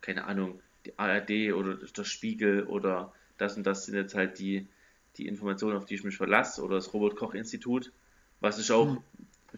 [0.00, 4.66] keine Ahnung, die ARD oder der Spiegel oder das und das sind jetzt halt die,
[5.18, 7.92] die Informationen, auf die ich mich verlasse oder das Robert-Koch-Institut
[8.40, 9.02] was ich auch mhm.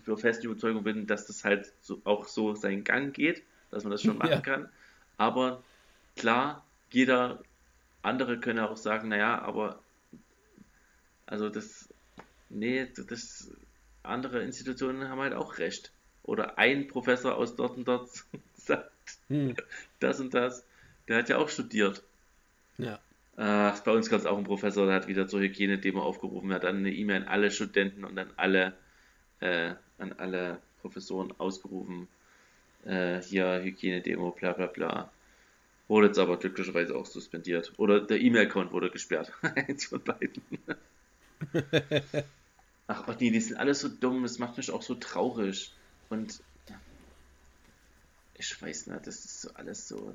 [0.04, 3.92] für feste Überzeugung bin, dass das halt so, auch so seinen Gang geht, dass man
[3.92, 4.40] das schon machen ja.
[4.40, 4.68] kann.
[5.16, 5.62] Aber
[6.16, 7.42] klar, jeder
[8.02, 9.80] andere könne auch sagen, naja, aber
[11.26, 11.88] also das,
[12.50, 13.50] nee, das
[14.02, 15.92] andere Institutionen haben halt auch recht.
[16.24, 18.10] Oder ein Professor aus dort und dort
[18.54, 18.90] sagt
[19.28, 19.56] hm.
[19.98, 20.66] das und das.
[21.08, 22.02] Der hat ja auch studiert.
[22.78, 23.00] Ja.
[23.36, 26.64] Äh, bei uns gab es auch einen Professor, der hat wieder zur Hygienedemo aufgerufen, hat
[26.64, 28.74] dann eine E-Mail an alle Studenten und an alle,
[29.40, 32.08] äh, an alle Professoren ausgerufen,
[32.84, 35.10] äh, hier Hygienedemo, bla bla bla.
[35.88, 37.72] Wurde jetzt aber glücklicherweise auch suspendiert.
[37.76, 39.32] Oder der E-Mail-Account wurde gesperrt.
[39.42, 40.42] Eins von beiden.
[42.86, 45.72] Ach, nee, die sind alle so dumm, das macht mich auch so traurig.
[46.08, 46.40] Und
[48.34, 50.14] ich weiß nicht, das ist so alles so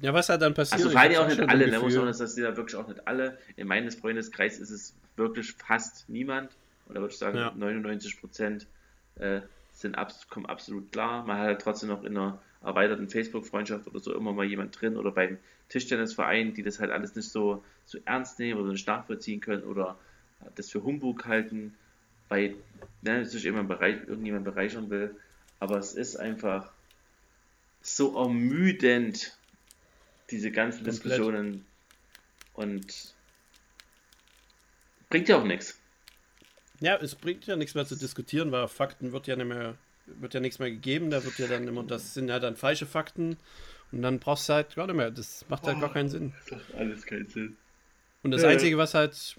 [0.00, 0.80] ja, was hat dann passiert?
[0.80, 1.80] Also fallen ja auch nicht alle, ne?
[1.80, 3.38] muss man das sind ja wirklich auch nicht alle.
[3.56, 6.52] In meinem Freundeskreis ist es wirklich fast niemand.
[6.88, 7.52] Oder würde ich sagen, ja.
[7.54, 8.66] 99 Prozent
[9.16, 9.40] äh,
[9.78, 11.24] sind abs kommen absolut klar.
[11.24, 14.96] Man hat halt trotzdem noch in einer erweiterten Facebook-Freundschaft oder so immer mal jemand drin
[14.96, 19.40] oder beim Tischtennisverein, die das halt alles nicht so, so ernst nehmen oder nicht nachvollziehen
[19.40, 19.96] können oder
[20.56, 21.76] das für Humbug halten,
[22.28, 22.56] weil
[23.02, 25.14] ne, sich jemand bereich, irgendjemand bereichern will.
[25.60, 26.72] Aber es ist einfach
[27.80, 29.38] so ermüdend,
[30.30, 31.04] diese ganzen Komplett.
[31.04, 31.64] Diskussionen
[32.54, 33.14] und
[35.08, 35.77] bringt ja auch nichts.
[36.80, 39.74] Ja, es bringt ja nichts mehr zu diskutieren, weil Fakten wird ja nicht mehr,
[40.06, 42.86] wird ja nichts mehr gegeben, da wird ja dann immer, das sind ja dann falsche
[42.86, 43.36] Fakten
[43.90, 46.32] und dann brauchst du halt gar nicht mehr, das macht halt oh, gar keinen Sinn.
[46.38, 47.56] Das macht alles keinen Sinn.
[48.22, 49.36] Und das ja, Einzige, was halt,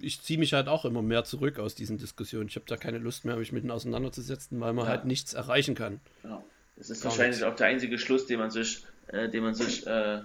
[0.00, 2.48] ich ziehe mich halt auch immer mehr zurück aus diesen Diskussionen.
[2.48, 4.90] Ich habe da keine Lust mehr, mich mit ihnen auseinanderzusetzen, weil man ja.
[4.90, 6.00] halt nichts erreichen kann.
[6.22, 6.44] Genau.
[6.76, 7.52] Das ist gar wahrscheinlich nichts.
[7.52, 10.20] auch der einzige Schluss, den man sich äh, den man sich äh,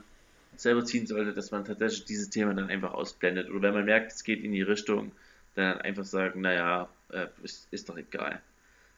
[0.55, 3.49] selber ziehen sollte, dass man tatsächlich dieses Thema dann einfach ausblendet.
[3.49, 5.11] Oder wenn man merkt, es geht in die Richtung,
[5.55, 8.41] dann einfach sagen, naja, äh, ist, ist doch egal.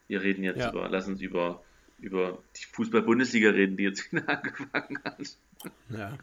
[0.07, 0.71] Wir reden jetzt ja.
[0.71, 1.63] über, lass uns über,
[1.99, 5.37] über die Fußball-Bundesliga reden, die jetzt wieder angefangen hat.
[5.89, 6.17] Ja.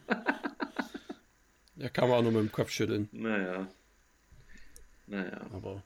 [1.76, 3.09] ja, kann man auch nur mit dem Kopf schütteln.
[3.12, 3.68] Naja.
[5.07, 5.41] Naja.
[5.53, 5.83] Aber.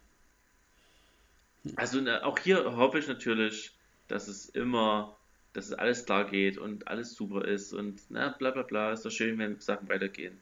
[1.75, 3.73] Also auch hier hoffe ich natürlich,
[4.07, 5.17] dass es immer
[5.57, 9.07] dass es alles klar geht und alles super ist und na, bla bla bla, ist
[9.07, 10.39] doch schön, wenn Sachen weitergehen.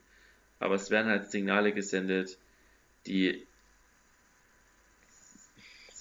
[0.59, 2.37] Aber es werden halt Signale gesendet,
[3.07, 3.47] die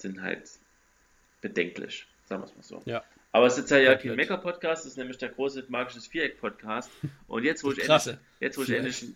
[0.05, 0.48] sind halt
[1.40, 2.82] bedenklich, sagen wir es mal so.
[2.84, 3.02] Ja.
[3.32, 6.88] Aber es ist ja, ja kein Mecker-Podcast, das ist nämlich der große magisches Viereck-Podcast.
[7.26, 9.07] Und jetzt, wo ich endlich, jetzt, wo ich endlich,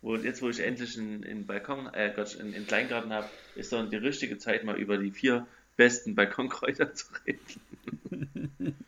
[0.00, 3.72] wo jetzt, wo ich endlich einen, einen Balkon, äh Gott, einen, einen Kleingarten habe, ist
[3.72, 5.46] dann die richtige Zeit, mal über die vier
[5.76, 8.76] besten Balkonkräuter zu reden.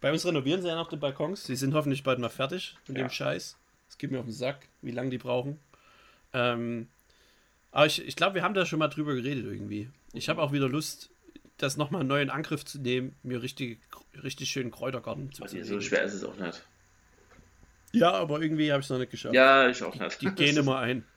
[0.00, 1.44] Bei uns renovieren sie ja noch die Balkons.
[1.44, 3.04] Sie sind hoffentlich bald mal fertig mit Ja.
[3.04, 3.56] dem Scheiß.
[3.88, 5.58] Es geht mir auf den Sack, wie lange die brauchen.
[6.32, 6.86] Ähm,
[7.70, 9.90] aber ich, ich glaube, wir haben da schon mal drüber geredet irgendwie.
[10.12, 11.10] Ich habe auch wieder Lust,
[11.58, 13.80] das nochmal einen neuen Angriff zu nehmen, mir richtig,
[14.22, 16.62] richtig schönen Kräutergarten zu Also, so schwer ist es auch nicht.
[17.92, 19.34] Ja, aber irgendwie habe ich es noch nicht geschafft.
[19.34, 20.20] Ja, ich auch nicht.
[20.20, 21.04] Die gehen immer ein.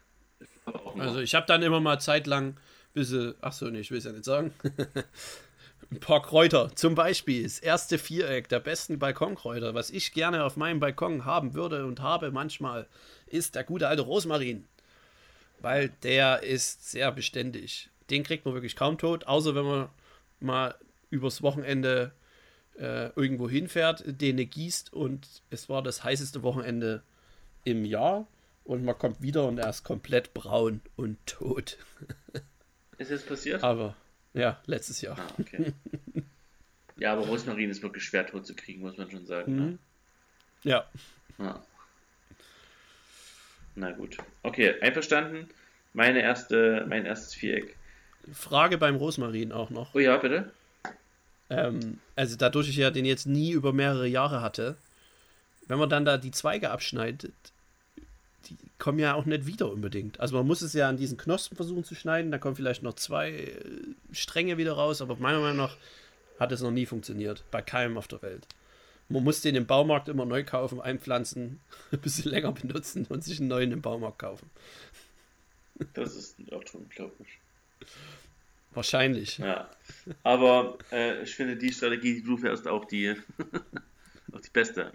[0.97, 2.55] Also ich habe dann immer mal zeitlang
[2.93, 4.53] bisschen, ach so, nee, ich will es ja nicht sagen.
[5.91, 10.55] Ein paar Kräuter, zum Beispiel das erste Viereck der besten Balkonkräuter, was ich gerne auf
[10.55, 12.87] meinem Balkon haben würde und habe manchmal,
[13.25, 14.67] ist der gute alte Rosmarin.
[15.61, 17.89] Weil der ist sehr beständig.
[18.09, 19.89] Den kriegt man wirklich kaum tot, außer wenn man
[20.39, 20.75] mal
[21.09, 22.11] übers Wochenende
[22.77, 27.03] äh, irgendwo hinfährt, den gießt und es war das heißeste Wochenende
[27.63, 28.27] im Jahr
[28.63, 31.77] und man kommt wieder und er ist komplett braun und tot.
[32.97, 33.63] Ist es passiert?
[33.63, 33.95] Aber
[34.35, 35.17] ja, letztes Jahr.
[35.17, 35.73] Ah, okay.
[36.97, 39.55] Ja, aber Rosmarin ist wirklich schwer tot zu kriegen, muss man schon sagen.
[39.55, 39.79] Mhm.
[40.63, 40.85] Ja,
[41.37, 41.45] Ne?
[41.45, 41.65] Ja.
[43.75, 44.17] Na gut.
[44.43, 45.47] Okay, einverstanden.
[45.93, 47.75] Meine erste, mein erstes Viereck.
[48.33, 49.93] Frage beim Rosmarin auch noch.
[49.93, 50.51] Oh ja, bitte.
[51.49, 54.77] Ähm, also dadurch ich ja den jetzt nie über mehrere Jahre hatte,
[55.67, 57.33] wenn man dann da die Zweige abschneidet,
[58.45, 60.19] die kommen ja auch nicht wieder unbedingt.
[60.19, 62.93] Also man muss es ja an diesen Knospen versuchen zu schneiden, da kommen vielleicht noch
[62.93, 63.55] zwei äh,
[64.11, 65.77] Stränge wieder raus, aber meiner Meinung nach
[66.39, 67.43] hat es noch nie funktioniert.
[67.51, 68.47] Bei keinem auf der Welt.
[69.11, 71.59] Man muss den im Baumarkt immer neu kaufen, einpflanzen,
[71.91, 74.49] ein bisschen länger benutzen und sich einen neuen im Baumarkt kaufen.
[75.93, 77.27] Das ist auch schon unglaublich.
[78.73, 79.39] Wahrscheinlich.
[79.39, 79.69] Ja.
[80.23, 83.11] Aber äh, ich finde die Strategie, die du fährst, auch die,
[84.31, 84.91] auch die beste.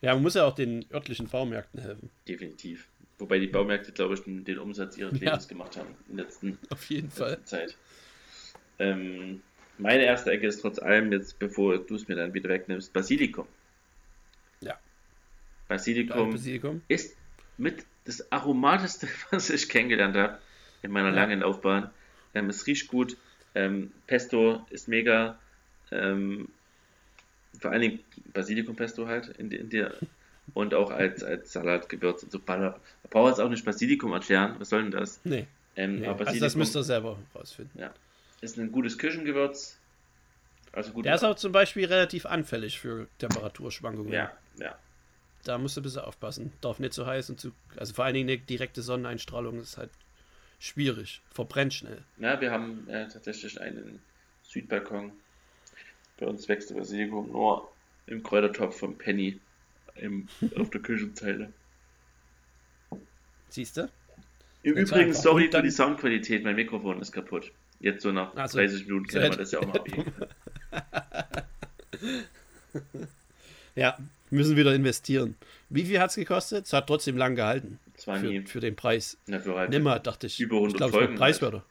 [0.00, 2.10] Ja, man muss ja auch den örtlichen Baumärkten helfen.
[2.26, 2.88] Definitiv.
[3.18, 5.30] Wobei die Baumärkte, glaube ich, den, den Umsatz ihres Ja.
[5.30, 7.42] Lebens gemacht haben in der letzten, Auf jeden Fall.
[7.44, 7.76] Zeit.
[8.78, 9.42] Ähm,
[9.78, 13.46] meine erste Ecke ist trotz allem, jetzt bevor du es mir dann wieder wegnimmst, Basilikum.
[14.60, 14.78] Ja.
[15.68, 16.82] Basilikum Basilikum.
[16.88, 17.16] ist
[17.56, 20.38] mit das aromatischste, was ich kennengelernt habe
[20.82, 21.14] in meiner Ja.
[21.14, 21.90] langen Laufbahn.
[22.34, 23.16] Ähm, es riecht gut.
[23.54, 25.38] Ähm, Pesto ist mega.
[25.90, 26.48] Ähm,
[27.60, 28.00] vor allen Dingen
[28.34, 29.94] Basilikum-Pesto halt in, in der
[30.54, 32.38] und auch als, als Salatgewürz und so.
[32.38, 32.78] Da
[33.10, 34.54] braucht jetzt auch nicht Basilikum erklären.
[34.58, 35.20] Was soll denn das?
[35.24, 36.06] Nee, Ähm, nee.
[36.06, 37.78] aber also das müsst ihr selber rausfinden.
[37.80, 37.92] ja,
[38.40, 39.78] ist ein gutes Küchengewürz.
[40.72, 41.04] Also gut.
[41.04, 44.12] Der ist auch zum Beispiel relativ anfällig für Temperaturschwankungen.
[44.12, 44.78] ja, ja.
[45.44, 46.52] Da musst du ein bisschen aufpassen.
[46.60, 47.52] Darf nicht zu heiß und zu.
[47.76, 49.90] Also vor allen Dingen eine direkte Sonneneinstrahlung ist halt
[50.58, 51.22] schwierig.
[51.30, 52.02] Verbrennt schnell.
[52.18, 54.00] Ja, wir haben äh, tatsächlich einen
[54.42, 55.12] Südbalkon.
[56.18, 57.72] Bei uns wächst der Basilikum nur
[58.06, 59.38] im Kräutertopf vom Penny
[59.94, 61.52] im, auf der Küchenzeile.
[63.48, 63.88] Siehst du?
[64.62, 67.52] Im Übrigen, sorry für die Soundqualität, mein Mikrofon ist kaputt.
[67.80, 68.58] Jetzt so nach Ach so.
[68.58, 70.12] 30 Minuten So kann man das ja auch mal abbiegen.
[73.74, 73.96] Ja,
[74.30, 75.36] müssen wieder investieren.
[75.70, 76.66] Wie viel hat es gekostet?
[76.66, 77.78] Es hat trotzdem lang gehalten.
[77.96, 78.40] Zwar Für, nie.
[78.42, 79.16] für den Preis.
[79.26, 80.40] Na, für halt Nimmer, dachte ich.
[80.40, 81.64] Über 100 ich glaube, es Folgen wird preiswerter.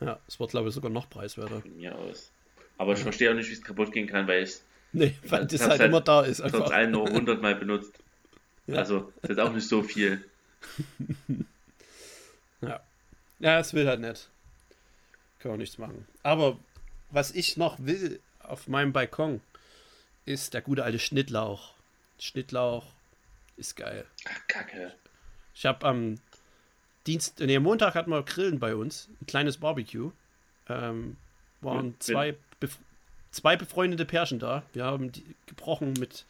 [0.00, 1.60] Ja, es wird, glaube ich, sogar noch preiswerter.
[1.62, 2.30] von mir aus.
[2.76, 5.60] Aber ich verstehe auch nicht, wie es kaputt gehen kann, weil es Nee, weil das
[5.62, 6.38] halt halt immer da ist.
[6.38, 6.70] trotz Einfach.
[6.70, 7.92] allem nur 100 Mal benutzt.
[8.66, 8.76] Ja.
[8.76, 10.24] Also, das ist auch nicht so viel.
[12.60, 12.80] Ja.
[13.38, 14.28] ja, es will halt nicht.
[15.38, 16.06] Kann man nichts machen.
[16.22, 16.58] Aber
[17.10, 19.40] was ich noch will auf meinem Balkon,
[20.24, 21.74] ist der gute alte Schnittlauch.
[22.18, 22.86] Schnittlauch
[23.56, 24.04] ist geil.
[24.28, 24.94] Ach, Kacke.
[25.54, 26.20] Ich habe am
[27.06, 30.10] Dienst, nee, Montag hatten wir Grillen bei uns, ein kleines Barbecue.
[30.68, 31.16] Ähm,
[31.60, 32.78] waren zwei, bef
[33.30, 34.62] zwei befreundete Pärchen da.
[34.72, 36.26] Wir haben die gebrochen mit,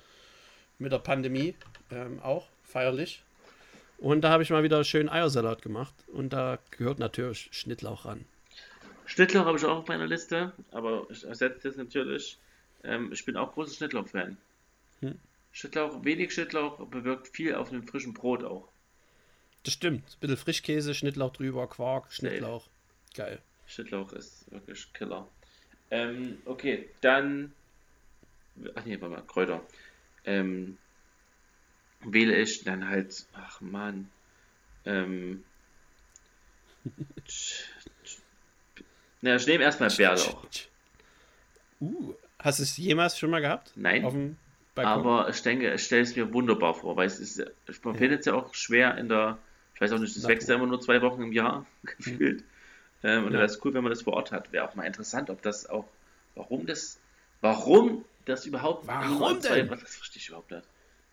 [0.79, 1.55] mit der Pandemie
[1.91, 3.23] ähm, auch, feierlich.
[3.99, 5.95] Und da habe ich mal wieder schön Eiersalat gemacht.
[6.07, 8.25] Und da gehört natürlich Schnittlauch ran.
[9.09, 12.39] Schnittlauch habe ich auch auf meiner Liste, aber ich ersetze das natürlich.
[12.85, 14.37] Ähm, ich bin auch großer Schnittlauch-Fan.
[15.01, 15.19] Hm.
[15.51, 18.69] Schnittlauch, wenig Schnittlauch bewirkt viel auf einem frischen Brot auch.
[19.63, 20.05] Das stimmt.
[20.05, 22.69] Ein bisschen Frischkäse, Schnittlauch drüber, Quark, Schnittlauch.
[23.15, 23.41] Geil.
[23.67, 25.27] Schnittlauch ist wirklich Killer.
[25.91, 27.55] Ähm, okay, dann.
[28.75, 29.65] Ach nee, warte mal, Kräuter.
[30.27, 30.77] Ähm,
[32.01, 33.27] wähle ich dann halt.
[33.33, 34.11] Ach man.
[34.85, 35.45] Ähm.
[39.21, 40.47] Na, ich nehme erstmal Bärlauch.
[41.81, 43.73] Uh, hast du es jemals schon mal gehabt?
[43.77, 44.37] Nein.
[44.77, 47.43] Aber ich denke, ich stelle es mir wunderbar vor, weil es ist,
[47.85, 49.39] man findet es ja auch schwer in der,
[49.75, 52.45] ich weiß auch nicht, das wächst ja immer nur zwei Wochen im Jahr gefühlt.
[53.03, 53.31] Ähm, und Ja.
[53.31, 54.53] da wäre es cool, wenn man das vor Ort hat.
[54.53, 55.89] Wäre auch mal interessant, ob das auch,
[56.37, 56.99] warum das,
[57.41, 59.69] warum das überhaupt Warum nur zwei, denn?
[59.69, 60.65] das verstehe ich überhaupt nicht.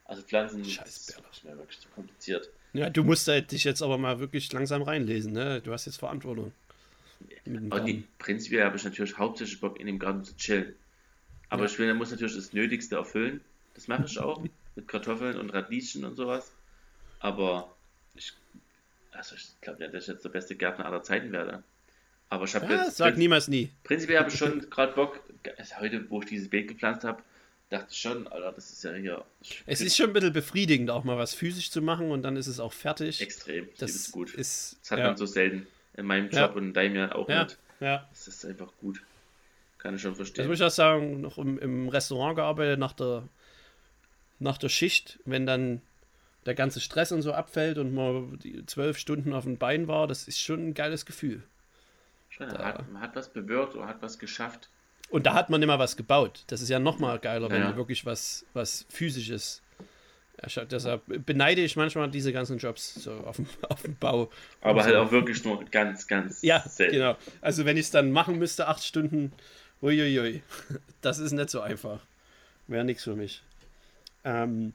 [0.05, 2.49] Also Pflanzen Scheiß ist nicht mehr wirklich zu kompliziert.
[2.73, 5.61] Ja, du musst halt dich jetzt aber mal wirklich langsam reinlesen, ne?
[5.61, 6.51] Du hast jetzt Verantwortung.
[7.69, 10.73] Aber die, prinzipiell habe ich natürlich hauptsächlich Bock, in dem Garten zu chillen.
[11.49, 11.69] Aber Ja.
[11.71, 13.41] ich will, muss natürlich das Nötigste erfüllen.
[13.75, 14.43] Das mache ich auch.
[14.75, 16.51] mit Kartoffeln und Radieschen und sowas.
[17.19, 17.73] Aber
[18.15, 18.33] ich,
[19.11, 21.63] also ich glaube nicht, dass ich jetzt der beste Gärtner aller Zeiten werde.
[22.29, 23.69] Aber ich habe Ja, jetzt sag niemals nie.
[23.83, 25.21] prinzipiell habe ich schon gerade Bock.
[25.57, 27.21] Also heute, wo ich dieses Beet gepflanzt habe,
[27.69, 29.23] dachte ich schon, Alter, das ist ja hier
[29.65, 32.47] Es ist schon ein bisschen befriedigend, auch mal was physisch zu machen und dann ist
[32.47, 33.21] es auch fertig.
[33.21, 33.67] extrem.
[33.77, 34.33] Das das ist gut.
[34.33, 36.47] ist Das hat ja, man so selten in meinem Ja.
[36.47, 37.57] Job und in deinem ja auch ja, nicht.
[37.79, 38.07] ja.
[38.09, 39.01] Das ist einfach gut.
[39.77, 40.47] Kann ich schon Das verstehen.
[40.47, 43.23] muss ich auch sagen, noch im, im Restaurant gearbeitet, nach der,
[44.39, 45.81] nach der Schicht, wenn dann
[46.45, 50.07] der ganze Stress und so abfällt und man die zwölf Stunden auf dem Bein war,
[50.07, 51.43] das ist schon ein geiles Gefühl.
[52.29, 54.69] Schon, man, hat, man hat was bewirkt oder hat was geschafft.
[55.09, 56.43] Und da hat man immer was gebaut.
[56.47, 57.71] Das ist ja noch mal geiler, wenn Ja.
[57.71, 59.61] du wirklich was, was physisches.
[60.45, 64.29] Ja, scha- deshalb beneide ich manchmal diese ganzen Jobs so auf dem, auf dem Bau.
[64.61, 64.99] Aber halt so.
[65.01, 66.95] auch wirklich nur ganz, ganz Ja, selten.
[66.95, 67.17] genau.
[67.41, 69.31] Also wenn ich es dann machen müsste, acht Stunden,
[69.81, 70.43] uiuiui,
[71.01, 71.99] das ist nicht so einfach.
[72.67, 73.43] Wäre nichts für mich.
[74.23, 74.73] Ähm,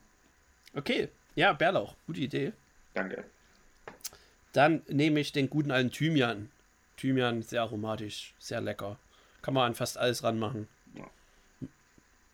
[0.74, 2.52] okay, ja, Bärlauch, gute Idee.
[2.94, 3.24] Danke.
[4.52, 6.50] Dann nehme ich den guten alten Thymian.
[6.96, 8.98] Thymian, sehr aromatisch, sehr lecker.
[9.42, 10.68] Kann man an fast alles ranmachen.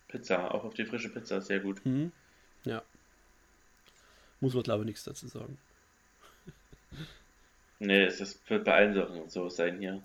[0.09, 1.85] Pizza, auch auf die frische Pizza, sehr gut.
[1.85, 2.13] Hm?
[2.65, 2.83] Ja.
[4.41, 5.59] Muss man, glaube ich, nichts dazu sagen.
[7.79, 10.03] Nee, es ist, wird bei allen Sachen so sein hier.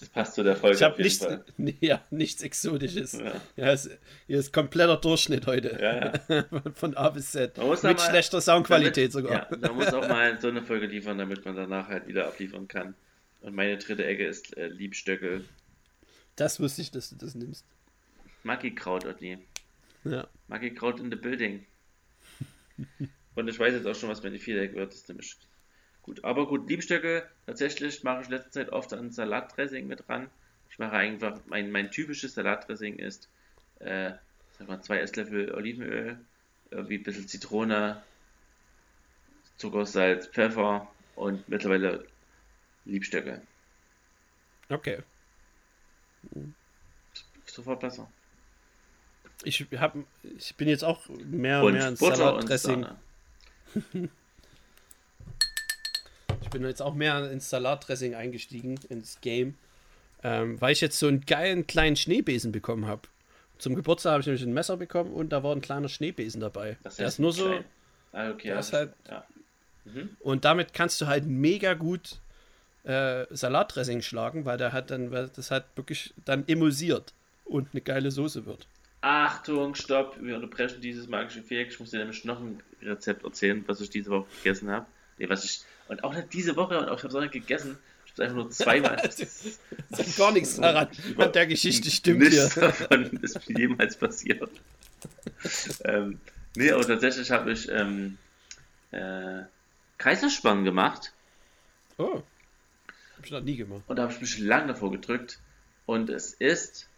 [0.00, 1.24] Das passt zu der Folge Ich habe nichts,
[1.56, 3.12] nee, ja, nichts Exotisches.
[3.12, 3.40] Ja.
[3.56, 3.88] Ja, es,
[4.26, 5.78] hier ist kompletter Durchschnitt heute.
[6.28, 6.44] Ja.
[6.74, 7.56] Von A bis Z.
[7.58, 9.50] Mit mal- schlechter Soundqualität damit, sogar.
[9.52, 12.66] Ja, man muss auch mal so eine Folge liefern, damit man danach halt wieder abliefern
[12.66, 12.94] kann.
[13.42, 15.44] Und meine dritte Ecke ist äh, Liebstöckel.
[16.36, 17.64] Das wusste ich, dass du das nimmst.
[18.42, 19.38] Maggi-Kraut, Otni.
[20.04, 20.26] Ja.
[20.48, 21.66] Maggi-Kraut in the building.
[23.34, 24.92] Und ich weiß jetzt auch schon, was meine Viereck wird.
[24.92, 25.36] Das ist nämlich
[26.02, 26.22] gut.
[26.24, 30.30] Aber gut, Liebstöcke, tatsächlich mache ich letzte Zeit oft ein Salatdressing mit dran.
[30.70, 33.28] Ich mache einfach, mein, mein typisches Salatdressing ist,
[33.80, 34.12] äh,
[34.58, 36.18] sag mal, zwei Esslöffel Olivenöl,
[36.70, 38.02] irgendwie ein bisschen Zitrone,
[39.56, 42.06] Zucker, Salz, Pfeffer und mittlerweile
[42.84, 43.40] Liebstöcke.
[44.68, 44.98] Okay.
[47.46, 48.10] Sofort besser.
[49.44, 52.86] Ich, hab, ich bin jetzt auch mehr, Und mehr ins Salatdressing.
[56.42, 59.54] Ich bin jetzt auch mehr ins Salatdressing eingestiegen, ins Game.
[60.22, 63.02] Ähm, weil ich jetzt so einen geilen kleinen Schneebesen bekommen habe.
[63.58, 66.76] Zum Geburtstag habe ich nämlich ein Messer bekommen und da war ein kleiner Schneebesen dabei.
[66.82, 67.60] Das der heißt ist nur so.
[68.12, 69.24] Ah, okay, der ist halt- ja.
[70.20, 72.18] Und damit kannst du halt mega gut
[72.84, 77.12] äh, Salatdressing schlagen, weil der hat dann, weil das halt wirklich dann emulsiert
[77.44, 78.66] und eine geile Soße wird.
[79.04, 81.68] Achtung, stopp, wir unterbrechen dieses magische Viereck.
[81.68, 84.86] Ich muss dir nämlich noch ein Rezept erzählen, was ich diese Woche gegessen habe.
[85.18, 85.60] Nee, was ich.
[85.88, 87.76] Und auch nicht diese Woche und auch ich habe es auch nicht gegessen.
[88.06, 88.96] Ich habe es einfach nur zweimal.
[89.02, 89.20] Das
[90.08, 90.88] ist gar nichts daran.
[91.18, 92.44] An der Geschichte stimmt hier.
[92.44, 94.48] Nichts davon ist mir jemals passiert.
[95.84, 96.18] ähm,
[96.56, 98.16] nee, aber tatsächlich habe ich ähm,
[98.90, 99.42] äh,
[99.98, 101.12] Kaiserspann gemacht
[101.98, 102.22] Oh.
[103.18, 103.82] Hab ich noch nie gemacht.
[103.86, 105.38] und da habe ich mich lang davor gedrückt.
[105.86, 106.88] Und es ist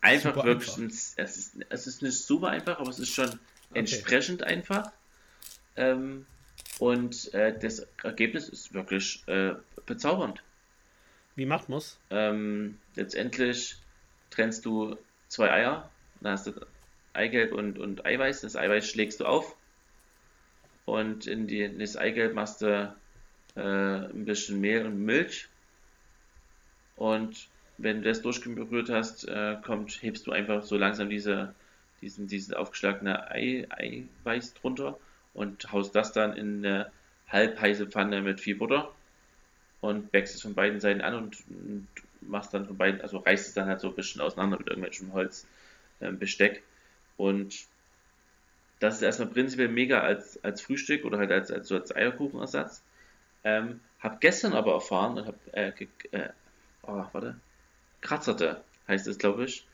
[0.00, 0.82] einfach Super wirklich, einfach.
[0.82, 3.38] ein, es, ist, es ist nicht super einfach, aber es ist schon
[3.74, 4.92] entsprechend einfach.
[5.76, 6.26] Ähm,
[6.78, 9.54] und äh, das Ergebnis ist wirklich äh,
[9.86, 10.42] bezaubernd.
[11.34, 11.98] Wie macht man's?
[12.10, 13.76] Ähm, letztendlich
[14.30, 14.96] trennst du
[15.28, 15.90] zwei Eier,
[16.20, 16.52] dann hast du
[17.12, 18.40] Eigelb und, und Eiweiß.
[18.42, 19.56] Das Eiweiß schlägst du auf
[20.84, 22.96] und in, die, in das Eigelb machst du
[23.56, 25.48] äh, ein bisschen Mehl und Milch.
[26.96, 27.48] Und
[27.78, 31.54] wenn du das durchgerührt hast, äh, kommt, hebst du einfach so langsam diese,
[32.02, 34.98] diesen, diesen aufgeschlagene Ei, Eiweiß drunter
[35.34, 36.90] und haust das dann in eine
[37.28, 38.92] halb heiße Pfanne mit viel Butter
[39.80, 41.88] und wächst es von beiden Seiten an und, und
[42.20, 45.12] machst dann von beiden, also reißt es dann halt so ein bisschen auseinander mit irgendwelchem
[45.12, 46.62] Holzbesteck.
[47.16, 47.54] und
[48.80, 52.82] das ist erstmal prinzipiell mega als, als Frühstück oder halt als, als, so als Eierkuchenersatz.
[53.42, 55.72] Ähm, hab gestern aber erfahren und hab, äh,
[56.12, 56.28] äh,
[56.82, 57.40] oh, warte,
[58.00, 59.68] Kratzerte heißt es, glaube ich.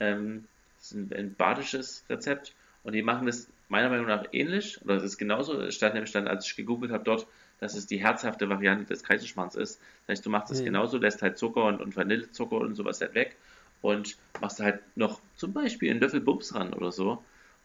[0.00, 0.48] Ähm,
[0.78, 4.96] das ist ein, ein badisches Rezept und die machen das meiner Meinung nach ähnlich, oder
[4.96, 5.60] das ist genauso.
[5.62, 7.26] Es stand nämlich dann, als ich gegoogelt habe, dort,
[7.58, 9.80] dass es die herzhafte Variante des Kaiserschmarrns ist.
[10.06, 10.64] Das heißt, du machst es Mhm.
[10.64, 13.38] genauso, lässt halt Zucker und, und Vanillezucker und sowas halt weg
[13.80, 17.24] und machst halt noch zum Beispiel einen Löffel Bums ran oder so.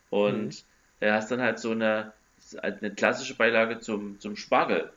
[0.10, 0.58] Und Mhm.
[1.02, 2.14] hast dann halt so eine,
[2.62, 4.94] halt eine klassische Beilage zum, zum Spargel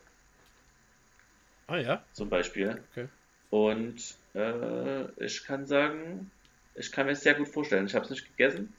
[1.68, 2.84] Ah ja, zum Beispiel.
[2.90, 3.08] okay.
[3.50, 6.30] Und äh, ich kann sagen,
[6.74, 7.86] ich kann mir es sehr gut vorstellen.
[7.86, 8.72] Ich habe es nicht gegessen,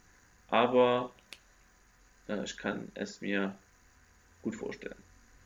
[0.48, 1.12] aber
[2.28, 3.56] äh, ich kann es mir
[4.42, 5.02] gut vorstellen.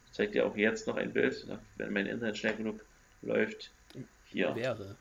[0.07, 1.47] Ich zeige dir auch jetzt noch ein Bild,
[1.77, 2.81] wenn mein Internet schnell genug
[3.23, 3.71] läuft.
[4.27, 4.55] Hier.
[4.55, 4.97] Wäre.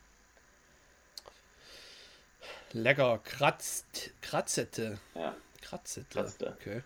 [2.72, 4.98] Lecker, kratzt, kratzete.
[5.14, 5.34] Ja.
[5.62, 6.06] Kratzete.
[6.10, 6.56] Kratzte.
[6.60, 6.82] Okay.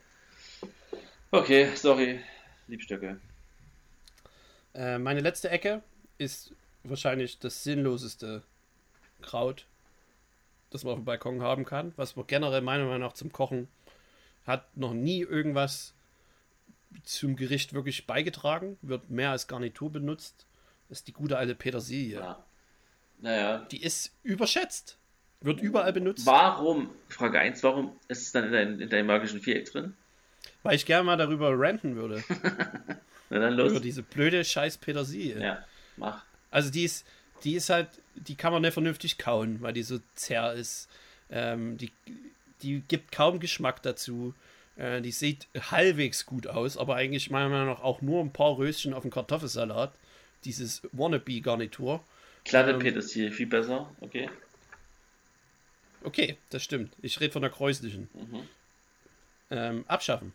[1.32, 2.20] Okay, sorry,
[2.68, 3.20] Liebstöcke.
[4.74, 5.82] Äh, meine letzte Ecke
[6.18, 6.52] ist
[6.84, 8.42] wahrscheinlich das sinnloseste
[9.22, 9.66] Kraut,
[10.70, 13.68] das man auf dem Balkon haben kann, was man generell meiner Meinung nach zum Kochen
[14.46, 15.94] hat noch nie irgendwas
[17.04, 20.46] zum Gericht wirklich beigetragen, wird mehr als Garnitur benutzt.
[20.88, 22.18] Das ist die gute alte Petersilie.
[22.18, 22.44] Ja.
[23.20, 23.58] Naja.
[23.70, 24.98] Die ist überschätzt.
[25.40, 26.26] Wird überall benutzt.
[26.26, 29.94] Warum, Frage 1, warum ist es dann in, dein, in deinem magischen Viereck drin?
[30.62, 32.22] Weil ich gerne mal darüber ranten würde.
[33.30, 33.70] Na dann los.
[33.70, 35.40] Über diese blöde scheiß Petersilie.
[35.40, 35.64] Ja,
[35.96, 36.24] mach.
[36.50, 37.06] Also die ist,
[37.44, 40.88] die ist halt, die kann man nicht vernünftig kauen, weil die so zerr ist.
[41.30, 41.92] Ähm, die,
[42.62, 44.34] die gibt kaum Geschmack dazu.
[44.76, 48.58] Äh, die sieht halbwegs gut aus, aber eigentlich meiner Meinung nach auch nur ein paar
[48.58, 49.92] Röschen auf dem Kartoffelsalat.
[50.44, 52.02] Dieses Wannabe-Garnitur.
[52.44, 54.30] Glatte Ähm, Petersilie, viel besser, okay.
[56.02, 56.94] Okay, das stimmt.
[57.02, 58.08] Ich rede von der kräuslichen.
[58.14, 58.48] Mhm.
[59.50, 60.32] Ähm, abschaffen.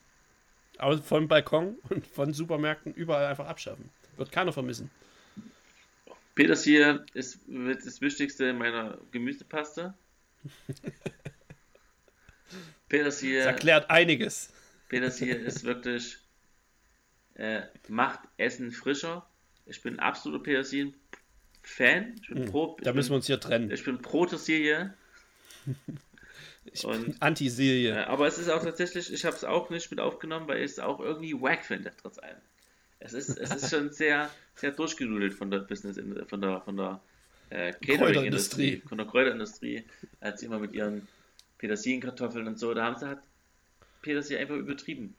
[0.78, 3.90] Aber vom Balkon und von Supermärkten überall einfach abschaffen.
[4.18, 4.92] Wird keiner vermissen.
[6.36, 9.94] Petersilie ist das Wichtigste in meiner Gemüsepaste.
[12.48, 14.54] Das Petersilie, erklärt einiges.
[14.90, 16.18] Petersilie ist wirklich,
[17.34, 19.28] äh, macht Essen frischer.
[19.66, 22.16] Ich bin absoluter Petersilien-Fan.
[22.22, 23.72] Ich bin pro, ich Hm, Da bin, müssen wir uns hier trennen.
[23.72, 24.94] ich bin pro Petersilie.
[26.68, 27.92] Ich und- bin Anti-Silie.
[27.94, 30.72] Äh, aber es ist auch tatsächlich, ich habe es auch nicht mit aufgenommen, weil ich
[30.72, 32.42] es auch irgendwie wack finde, trotz allem.
[33.06, 37.00] Es ist, es ist schon sehr, sehr durchgenudelt von der Business, von der, von der
[37.50, 38.82] äh, Catering-Industrie, Kräuterindustrie.
[38.88, 39.84] von der Kräuterindustrie,
[40.22, 41.08] als sie immer mit ihren
[41.60, 43.20] Petersilienkartoffeln und so, da haben sie halt
[44.02, 45.16] Petersilie einfach übertrieben.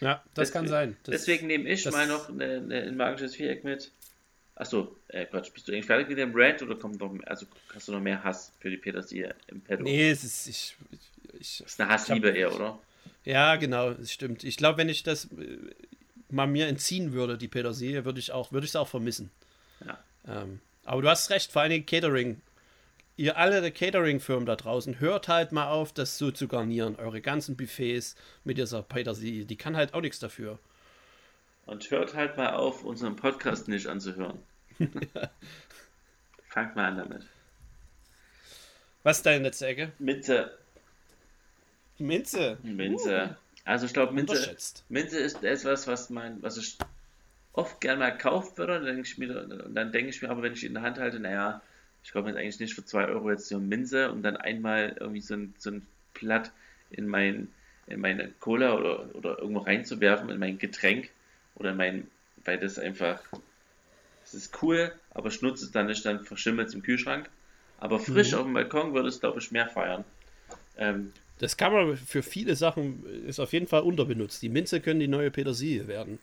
[0.00, 0.96] Ja, das kann Deswegen- sein.
[1.04, 3.90] Das, Deswegen nehme ich mal noch eine, eine, ein magisches Viereck mit.
[4.54, 7.46] Achso, äh, Quatsch, bist du eigentlich fertig mit dem Rant oder kommt noch, mehr- also
[7.74, 9.82] hast du noch mehr Hass für die Petersilie im Petto?
[9.84, 10.46] Nee, es ist.
[10.48, 10.76] Ich,
[11.40, 12.78] ich, Das ist eine Hassliebe eher, oder?
[13.24, 14.42] ja, genau, das stimmt.
[14.44, 15.28] Ich glaube, wenn ich das
[16.32, 19.30] mal mir entziehen würde, die Petersilie, würde ich auch, würde ich es auch vermissen.
[19.86, 19.98] Ja.
[20.26, 22.40] Ähm, aber du hast recht, vor allen Dingen Catering.
[23.16, 26.96] Ihr alle der Catering-Firmen da draußen, hört halt mal auf, das so zu garnieren.
[26.96, 29.44] Eure ganzen Buffets mit dieser Petersilie.
[29.44, 30.58] Die kann halt auch nichts dafür.
[31.66, 34.38] Und hört halt mal auf, unseren Podcast nicht anzuhören.
[36.48, 37.26] Fangt mal an damit.
[39.02, 39.92] Was ist deine letzte Ecke?
[39.98, 40.58] Minze.
[41.98, 42.58] Minze.
[42.62, 43.36] Minze.
[43.64, 44.56] Also ich glaube, Minze.
[44.88, 46.76] Minze ist etwas, was man, was ich
[47.52, 48.78] oft gern mal kaufen würde.
[48.78, 50.74] Und dann denke ich mir, und dann denke ich mir aber, wenn ich ihn in
[50.74, 51.62] der Hand halte, naja,
[52.04, 54.96] ich glaube jetzt eigentlich nicht für 2 Euro jetzt so eine Minze und dann einmal
[54.98, 56.50] irgendwie so ein, so ein Blatt
[56.90, 57.48] in mein,
[57.86, 61.10] in meine Cola oder, oder irgendwo reinzuwerfen, in mein Getränk
[61.54, 62.10] oder in mein,
[62.44, 63.22] weil das einfach,
[64.22, 67.28] das ist cool, aber ich nutze es dann nicht, dann verschimmelt es im Kühlschrank.
[67.78, 70.04] Aber frisch auf dem Balkon würde es, glaube ich, mehr feiern.
[70.76, 74.42] Ähm, Das kann man für viele Sachen, ist auf jeden Fall unterbenutzt.
[74.42, 76.20] Die Minze können die neue Petersilie werden.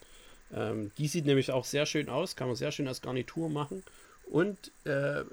[0.54, 3.84] Ähm, die sieht nämlich auch sehr schön aus, kann man sehr schön als Garnitur machen
[4.30, 5.24] und äh,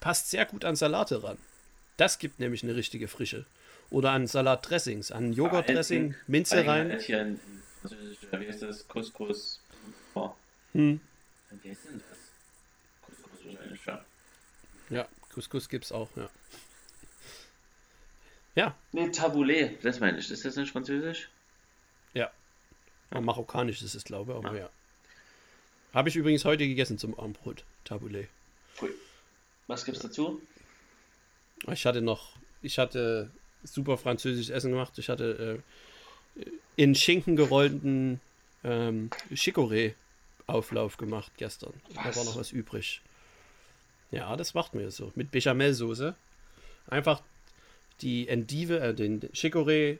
[0.00, 1.38] passt sehr gut an Salate ran.
[1.96, 3.46] Das gibt nämlich eine richtige Frische.
[3.88, 6.90] Oder an Salatdressings, an Joghurtdressing, Minze Eigen- rein.
[6.90, 7.40] ein,
[8.38, 8.86] wie heißt das?
[8.86, 9.60] Couscous.
[10.14, 10.30] Oh.
[10.74, 11.00] Hm.
[11.62, 12.18] Wie heißt denn das?
[13.00, 14.04] Couscous wahrscheinlich, ja.
[14.90, 16.28] Ja, Couscous gibt's auch, ja.
[18.54, 20.30] Ja, Nee, Tabouleh, das meine ich.
[20.30, 21.28] Ist das nicht französisch?
[22.14, 22.30] ja.
[23.10, 24.70] Aber marokkanisch ist es, glaube ich, aber ja.
[25.92, 28.28] Habe ich übrigens heute gegessen zum Abendbrot, Taboulet.
[28.74, 28.90] Pfui.
[29.68, 30.40] Was gibt's dazu?
[31.70, 32.32] Ich hatte noch,
[32.62, 33.30] ich hatte
[33.62, 34.98] super französisches Essen gemacht.
[34.98, 35.62] Ich hatte
[36.40, 36.44] äh,
[36.76, 38.20] in Schinken gerollten
[38.64, 41.72] ähm, Chicorée-Auflauf gemacht gestern.
[41.94, 42.16] Da Was?
[42.16, 43.00] war noch was übrig.
[44.10, 45.12] Ja, das macht mir so.
[45.14, 46.14] Mit Bechamelsoße.
[46.88, 47.22] Einfach
[48.04, 49.98] die Endive, äh, den Chicorée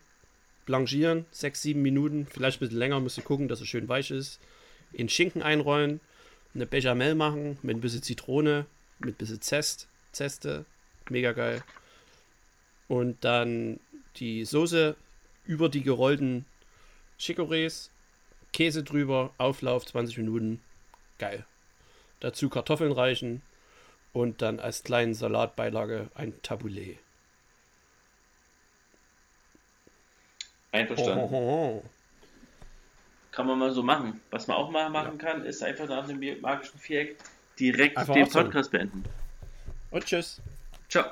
[0.66, 4.10] blanchieren, sechs, sieben Minuten, vielleicht ein bisschen länger, musst du gucken, dass er schön weich
[4.10, 4.38] ist.
[4.92, 6.00] In Schinken einrollen,
[6.54, 8.66] eine Bechamel machen mit ein bisschen Zitrone,
[9.00, 10.64] mit ein bisschen Zest, Zeste,
[11.10, 11.64] mega geil.
[12.86, 13.80] Und dann
[14.16, 14.94] die Soße
[15.46, 16.44] über die gerollten
[17.18, 17.90] Chicorées,
[18.52, 20.60] Käse drüber, Auflauf 20 Minuten,
[21.18, 21.44] geil.
[22.20, 23.42] Dazu Kartoffeln reichen
[24.12, 26.98] und dann als kleinen Salatbeilage ein Taboulet.
[30.74, 31.82] Einverstanden.
[33.30, 34.20] Kann man mal so machen.
[34.30, 37.16] Was man auch mal machen kann, ist einfach nach dem magischen Viereck
[37.58, 38.28] direkt Einfach den.
[38.28, 39.04] Podcast beenden.
[39.90, 40.40] Und tschüss.
[40.88, 41.06] Ciao.